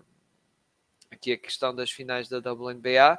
aqui 1.10 1.32
a 1.32 1.36
questão 1.36 1.74
das 1.74 1.90
finais 1.90 2.28
da 2.28 2.38
WNBA. 2.38 3.18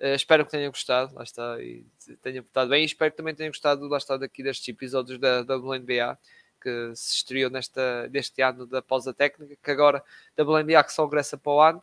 Uh, 0.00 0.14
espero 0.14 0.44
que 0.44 0.50
tenham 0.50 0.70
gostado, 0.70 1.14
lá 1.14 1.22
está, 1.22 1.60
e 1.60 1.84
tenham 2.22 2.44
portado 2.44 2.70
bem. 2.70 2.82
E 2.82 2.86
espero 2.86 3.10
que 3.10 3.16
também 3.16 3.34
tenham 3.34 3.50
gostado, 3.50 3.86
lá 3.88 3.98
está, 3.98 4.16
daqui 4.16 4.42
destes 4.42 4.68
episódios 4.68 5.18
da 5.18 5.40
WNBA 5.56 6.18
que 6.64 6.92
se 6.96 7.16
estreou 7.16 7.50
nesta, 7.50 8.08
neste 8.08 8.40
ano 8.40 8.66
da 8.66 8.80
pausa 8.80 9.12
técnica, 9.12 9.54
que 9.62 9.70
agora 9.70 10.02
WNBA 10.38 10.82
que 10.82 10.94
só 10.94 11.04
regressa 11.04 11.36
para 11.36 11.52
o 11.52 11.60
ano, 11.60 11.82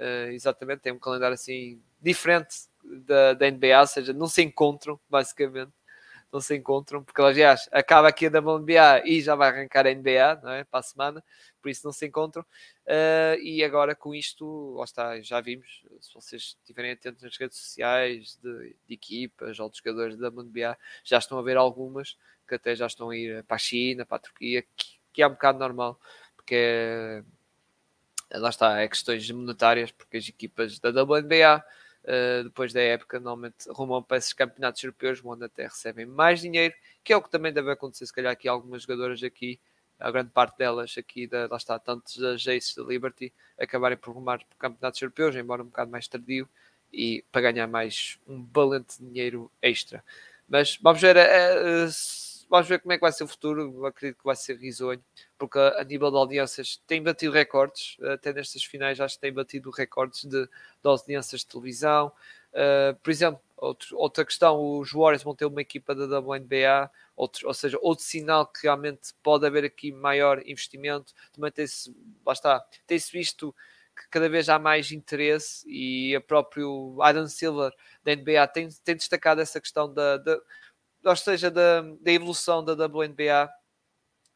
uh, 0.00 0.30
exatamente, 0.32 0.80
tem 0.80 0.92
um 0.92 0.98
calendário 0.98 1.34
assim 1.34 1.80
diferente 2.02 2.66
da, 2.82 3.34
da 3.34 3.48
NBA, 3.48 3.80
ou 3.80 3.86
seja, 3.86 4.12
não 4.12 4.26
se 4.26 4.42
encontram, 4.42 4.98
basicamente, 5.08 5.70
não 6.32 6.40
se 6.40 6.56
encontram, 6.56 7.02
porque 7.02 7.20
aliás 7.20 7.68
acaba 7.72 8.08
aqui 8.08 8.26
a 8.26 8.30
WNBA 8.30 9.02
e 9.04 9.22
já 9.22 9.34
vai 9.34 9.48
arrancar 9.48 9.86
a 9.86 9.94
NBA 9.94 10.40
não 10.42 10.50
é? 10.50 10.64
para 10.64 10.80
a 10.80 10.82
semana, 10.82 11.24
por 11.62 11.68
isso 11.70 11.82
não 11.84 11.92
se 11.92 12.06
encontram. 12.06 12.42
Uh, 12.84 13.40
e 13.42 13.64
agora 13.64 13.94
com 13.94 14.14
isto, 14.14 14.74
lá 14.76 14.84
está, 14.84 15.20
já 15.20 15.40
vimos, 15.40 15.84
se 16.00 16.14
vocês 16.14 16.56
estiverem 16.60 16.92
atentos 16.92 17.22
nas 17.22 17.36
redes 17.36 17.58
sociais 17.58 18.38
de, 18.42 18.76
de 18.86 18.94
equipas 18.94 19.58
ou 19.58 19.70
de 19.70 19.78
jogadores 19.78 20.16
da 20.16 20.28
WNBA, 20.28 20.76
já 21.04 21.18
estão 21.18 21.38
a 21.38 21.42
ver 21.42 21.56
algumas 21.56 22.16
que 22.46 22.54
até 22.54 22.74
já 22.76 22.86
estão 22.86 23.10
a 23.10 23.16
ir 23.16 23.42
para 23.44 23.56
a 23.56 23.58
China, 23.58 24.06
para 24.06 24.16
a 24.16 24.20
Turquia, 24.20 24.62
que, 24.76 24.98
que 25.12 25.22
é 25.22 25.26
um 25.26 25.30
bocado 25.30 25.58
normal, 25.58 25.98
porque 26.36 26.54
é, 28.30 28.38
lá 28.38 28.50
está, 28.50 28.80
é 28.80 28.88
questões 28.88 29.28
monetárias, 29.30 29.90
porque 29.90 30.16
as 30.16 30.28
equipas 30.28 30.78
da 30.78 30.90
WNBA, 31.02 31.64
eh, 32.06 32.44
depois 32.44 32.72
da 32.72 32.80
época, 32.80 33.18
normalmente 33.18 33.68
rumam 33.68 34.02
para 34.02 34.16
esses 34.16 34.32
campeonatos 34.32 34.82
europeus, 34.82 35.20
onde 35.24 35.44
até 35.44 35.64
recebem 35.64 36.06
mais 36.06 36.40
dinheiro, 36.40 36.72
que 37.02 37.12
é 37.12 37.16
o 37.16 37.22
que 37.22 37.30
também 37.30 37.52
deve 37.52 37.70
acontecer, 37.70 38.06
se 38.06 38.12
calhar, 38.12 38.32
aqui 38.32 38.48
algumas 38.48 38.82
jogadoras 38.82 39.22
aqui, 39.24 39.58
a 39.98 40.10
grande 40.10 40.30
parte 40.30 40.56
delas 40.56 40.94
aqui, 40.96 41.26
da, 41.26 41.48
lá 41.50 41.56
está, 41.56 41.78
tanto 41.78 42.20
das 42.20 42.46
Aces 42.46 42.74
da 42.76 42.84
Liberty, 42.84 43.32
acabarem 43.58 43.98
por 43.98 44.14
rumar 44.14 44.38
para 44.38 44.58
campeonatos 44.58 45.02
europeus, 45.02 45.34
embora 45.34 45.62
um 45.62 45.66
bocado 45.66 45.90
mais 45.90 46.06
tardio, 46.06 46.48
e 46.92 47.24
para 47.32 47.52
ganhar 47.52 47.66
mais 47.66 48.18
um 48.26 48.46
valente 48.52 49.02
dinheiro 49.02 49.50
extra. 49.60 50.04
Mas 50.48 50.78
vamos 50.80 51.00
ver 51.00 51.16
uh, 51.16 51.88
vamos 52.48 52.68
ver 52.68 52.80
como 52.80 52.92
é 52.92 52.96
que 52.96 53.02
vai 53.02 53.12
ser 53.12 53.24
o 53.24 53.28
futuro. 53.28 53.84
Acredito 53.86 54.18
que 54.18 54.24
vai 54.24 54.36
ser 54.36 54.56
risonho, 54.56 55.02
porque 55.38 55.58
a, 55.58 55.80
a 55.80 55.84
nível 55.84 56.10
de 56.10 56.16
audiências 56.16 56.80
tem 56.86 57.02
batido 57.02 57.32
recordes, 57.32 57.96
até 58.02 58.32
nestas 58.32 58.64
finais 58.64 59.00
acho 59.00 59.16
que 59.16 59.20
tem 59.20 59.32
batido 59.32 59.70
recordes 59.70 60.24
de, 60.24 60.46
de 60.46 60.48
audiências 60.84 61.40
de 61.40 61.46
televisão. 61.46 62.12
Uh, 62.52 62.96
por 63.02 63.10
exemplo, 63.10 63.40
outro, 63.56 63.98
outra 63.98 64.24
questão, 64.24 64.78
os 64.78 64.90
Warriors 64.92 65.22
vão 65.22 65.34
ter 65.34 65.44
uma 65.44 65.60
equipa 65.60 65.94
da 65.94 66.18
WNBA, 66.18 66.90
outro, 67.14 67.46
ou 67.46 67.54
seja, 67.54 67.78
outro 67.82 68.04
sinal 68.04 68.46
que 68.46 68.62
realmente 68.62 69.12
pode 69.22 69.46
haver 69.46 69.64
aqui 69.64 69.92
maior 69.92 70.42
investimento. 70.46 71.12
Também 71.32 71.50
tem-se, 71.50 71.94
lá 72.24 72.64
tem-se 72.86 73.12
visto 73.12 73.54
que 73.96 74.08
cada 74.10 74.28
vez 74.28 74.48
há 74.48 74.58
mais 74.58 74.92
interesse 74.92 75.66
e 75.68 76.14
a 76.14 76.20
próprio 76.20 76.96
Adam 77.00 77.26
Silver 77.26 77.72
da 78.04 78.14
NBA 78.14 78.46
tem, 78.48 78.68
tem 78.84 78.94
destacado 78.94 79.40
essa 79.40 79.60
questão 79.60 79.92
da, 79.92 80.18
da 80.18 80.38
ou 81.06 81.16
seja, 81.16 81.50
da, 81.50 81.82
da 82.00 82.10
evolução 82.10 82.64
da 82.64 82.72
WNBA, 82.72 83.48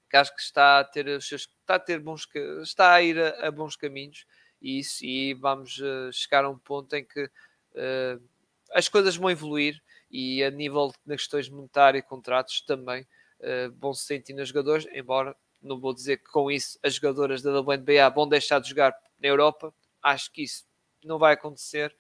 que 0.09 0.17
acho 0.17 0.35
que 0.35 0.41
está 0.41 0.81
a 0.81 0.85
ter 0.85 1.09
os 1.09 1.27
seus, 1.27 1.43
está 1.43 1.75
a 1.75 1.79
ter 1.79 1.99
bons, 1.99 2.29
está 2.63 2.93
a 2.95 3.03
ir 3.03 3.21
a, 3.21 3.49
a 3.49 3.51
bons 3.51 3.75
caminhos 3.75 4.25
e, 4.63 4.79
isso, 4.79 5.05
e 5.05 5.35
vamos 5.35 5.79
uh, 5.79 6.13
chegar 6.13 6.45
a 6.45 6.49
um 6.51 6.59
ponto 6.59 6.95
em 6.95 7.05
que 7.05 7.25
uh, 7.25 8.23
as 8.73 8.89
coisas 8.89 9.17
vão 9.17 9.31
evoluir 9.31 9.83
e 10.11 10.45
a 10.45 10.51
nível 10.51 10.93
de 11.05 11.17
questões 11.17 11.49
monetárias 11.49 12.05
e 12.05 12.07
contratos 12.07 12.61
também 12.61 13.03
uh, 13.03 13.73
vão 13.79 13.93
se 13.93 14.05
sentir 14.05 14.33
nos 14.33 14.49
jogadores, 14.49 14.87
embora 14.93 15.37
não 15.61 15.79
vou 15.79 15.93
dizer 15.93 16.19
que 16.19 16.31
com 16.31 16.51
isso 16.51 16.79
as 16.85 16.95
jogadoras 16.95 17.43
da 17.43 17.61
WNBA 17.61 18.09
vão 18.15 18.29
deixar 18.29 18.61
de 18.61 18.69
jogar 18.69 18.95
na 19.21 19.29
Europa, 19.29 19.75
acho 20.03 20.31
que 20.33 20.43
isso 20.43 20.65
não 21.05 21.19
vai 21.19 21.35
acontecer, 21.35 21.95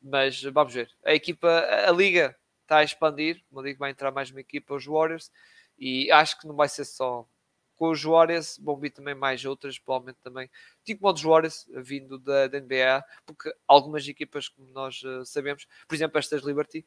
mas 0.00 0.42
vamos 0.42 0.72
ver. 0.72 0.90
A 1.04 1.12
equipa, 1.12 1.48
a 1.86 1.90
liga 1.90 2.36
está 2.72 2.78
a 2.78 2.84
expandir. 2.84 3.42
Como 3.50 3.62
digo, 3.62 3.78
vai 3.78 3.90
entrar 3.90 4.10
mais 4.10 4.30
uma 4.30 4.40
equipa, 4.40 4.74
os 4.74 4.86
Warriors, 4.86 5.30
e 5.78 6.10
acho 6.10 6.40
que 6.40 6.46
não 6.46 6.56
vai 6.56 6.68
ser 6.68 6.84
só 6.84 7.26
com 7.76 7.90
os 7.90 8.02
Warriors, 8.02 8.58
vão 8.62 8.76
vir 8.76 8.90
também 8.90 9.14
mais 9.14 9.44
outras, 9.44 9.78
provavelmente 9.78 10.18
também, 10.22 10.48
tipo 10.84 11.00
como 11.00 11.12
os 11.12 11.22
Warriors, 11.22 11.66
vindo 11.74 12.18
da, 12.18 12.46
da, 12.46 12.60
NBA, 12.60 13.04
porque 13.26 13.52
algumas 13.66 14.06
equipas, 14.06 14.48
como 14.48 14.70
nós 14.70 15.02
uh, 15.02 15.24
sabemos, 15.26 15.66
por 15.88 15.94
exemplo, 15.94 16.18
estas 16.18 16.42
Liberty, 16.42 16.84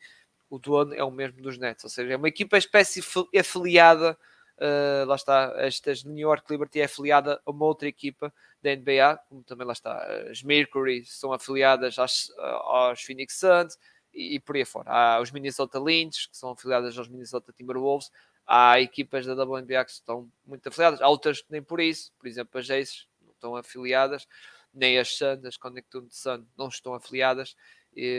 o 0.49 0.57
dono 0.57 0.93
é 0.93 1.03
o 1.03 1.11
mesmo 1.11 1.41
dos 1.41 1.57
Nets, 1.57 1.83
ou 1.83 1.89
seja, 1.89 2.13
é 2.13 2.15
uma 2.15 2.29
equipa 2.29 2.57
espécie 2.57 3.03
afiliada, 3.37 4.17
uh, 4.57 5.05
lá 5.05 5.15
está, 5.15 5.53
estas 5.57 6.05
New 6.05 6.17
York 6.29 6.49
Liberty 6.49 6.79
é 6.79 6.85
afiliada 6.85 7.41
a 7.45 7.51
uma 7.51 7.65
outra 7.65 7.89
equipa 7.89 8.33
da 8.61 8.73
NBA, 8.73 9.17
como 9.27 9.43
também 9.43 9.67
lá 9.67 9.73
está, 9.73 10.01
as 10.29 10.43
Mercury 10.43 11.03
são 11.03 11.33
afiliadas 11.33 11.99
às, 11.99 12.31
aos 12.37 13.01
Phoenix 13.01 13.37
Suns, 13.37 13.77
e, 14.15 14.39
por 14.39 14.55
aí 14.55 14.65
fora. 14.65 14.91
Há 14.91 15.21
os 15.21 15.31
Minnesota 15.31 15.77
Lynx, 15.77 16.27
que 16.27 16.37
são 16.37 16.51
afiliadas 16.51 16.97
aos 16.97 17.09
Minnesota 17.09 17.51
Timberwolves, 17.51 18.11
há 18.47 18.79
equipas 18.79 19.25
da 19.25 19.33
WNBA 19.33 19.83
que 19.83 19.91
estão 19.91 20.31
muito 20.45 20.67
afiliadas, 20.67 21.01
há 21.01 21.09
outras 21.09 21.41
que 21.41 21.51
nem 21.51 21.61
por 21.61 21.79
isso, 21.81 22.11
por 22.17 22.27
exemplo, 22.27 22.59
as 22.59 22.69
Aces 22.69 23.07
não 23.21 23.31
estão 23.31 23.55
afiliadas, 23.55 24.27
nem 24.73 24.97
as 24.97 25.15
Sun, 25.17 25.41
as 25.45 25.57
Connected 25.57 26.07
Sun 26.09 26.45
não 26.57 26.67
estão 26.67 26.93
afiliadas, 26.93 27.55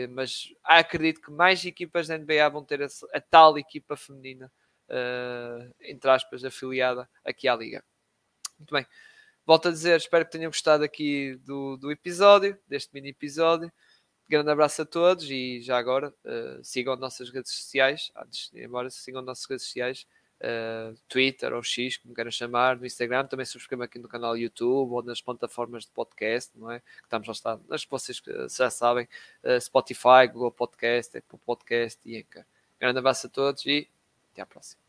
mas 0.09 0.53
acredito 0.63 1.21
que 1.21 1.31
mais 1.31 1.63
equipas 1.65 2.07
da 2.07 2.17
NBA 2.17 2.49
vão 2.49 2.63
ter 2.63 2.81
a, 2.83 3.21
tal 3.21 3.57
equipa 3.57 3.95
feminina, 3.95 4.51
uh, 4.89 5.73
entre 5.81 6.09
aspas, 6.09 6.43
afiliada 6.43 7.07
aqui 7.23 7.47
à 7.47 7.55
Liga. 7.55 7.83
Muito 8.57 8.73
bem. 8.73 8.85
volto 9.45 9.67
a 9.67 9.71
dizer, 9.71 9.97
espero 9.97 10.25
que 10.25 10.31
tenham 10.31 10.49
gostado 10.49 10.83
aqui 10.83 11.35
do, 11.45 11.77
do 11.77 11.91
episódio, 11.91 12.57
deste 12.67 12.91
mini 12.93 13.09
episódio. 13.09 13.71
Grande 14.29 14.49
abraço 14.49 14.81
a 14.81 14.85
todos 14.85 15.29
e 15.29 15.61
já 15.61 15.77
agora 15.77 16.13
uh, 16.25 16.63
sigam 16.63 16.97
nossas 16.97 17.29
redes 17.29 17.53
sociais. 17.53 18.11
Antes 18.15 18.49
de 18.51 18.59
ir 18.59 18.65
embora, 18.65 18.89
sigam 18.89 19.21
nossas 19.21 19.45
redes 19.45 19.65
sociais. 19.65 20.05
Uh, 20.39 20.95
Twitter 21.07 21.51
ou 21.53 21.63
X, 21.63 21.97
como 21.97 22.13
queiram 22.13 22.29
chamar, 22.29 22.77
no 22.77 22.85
Instagram, 22.85 23.25
também 23.25 23.45
subscrevam 23.45 23.85
aqui 23.85 23.97
no 23.97 24.07
canal 24.07 24.37
YouTube 24.37 24.91
ou 24.91 25.01
nas 25.01 25.19
plataformas 25.19 25.85
de 25.85 25.91
podcast, 25.91 26.51
não 26.55 26.69
é? 26.69 26.79
Que 26.79 27.05
estamos 27.05 27.27
lá 27.27 27.31
está, 27.31 27.59
nas 27.67 27.85
que 27.85 27.89
vocês 27.89 28.21
já 28.55 28.69
sabem, 28.69 29.07
uh, 29.43 29.59
Spotify, 29.59 30.27
Google 30.31 30.51
Podcast, 30.51 31.17
Apple 31.17 31.39
Podcast 31.43 31.99
e 32.05 32.17
Anchor. 32.17 32.43
Grande 32.79 32.99
abraço 32.99 33.27
a 33.27 33.29
todos 33.29 33.65
e 33.65 33.89
até 34.33 34.41
à 34.41 34.45
próxima. 34.45 34.86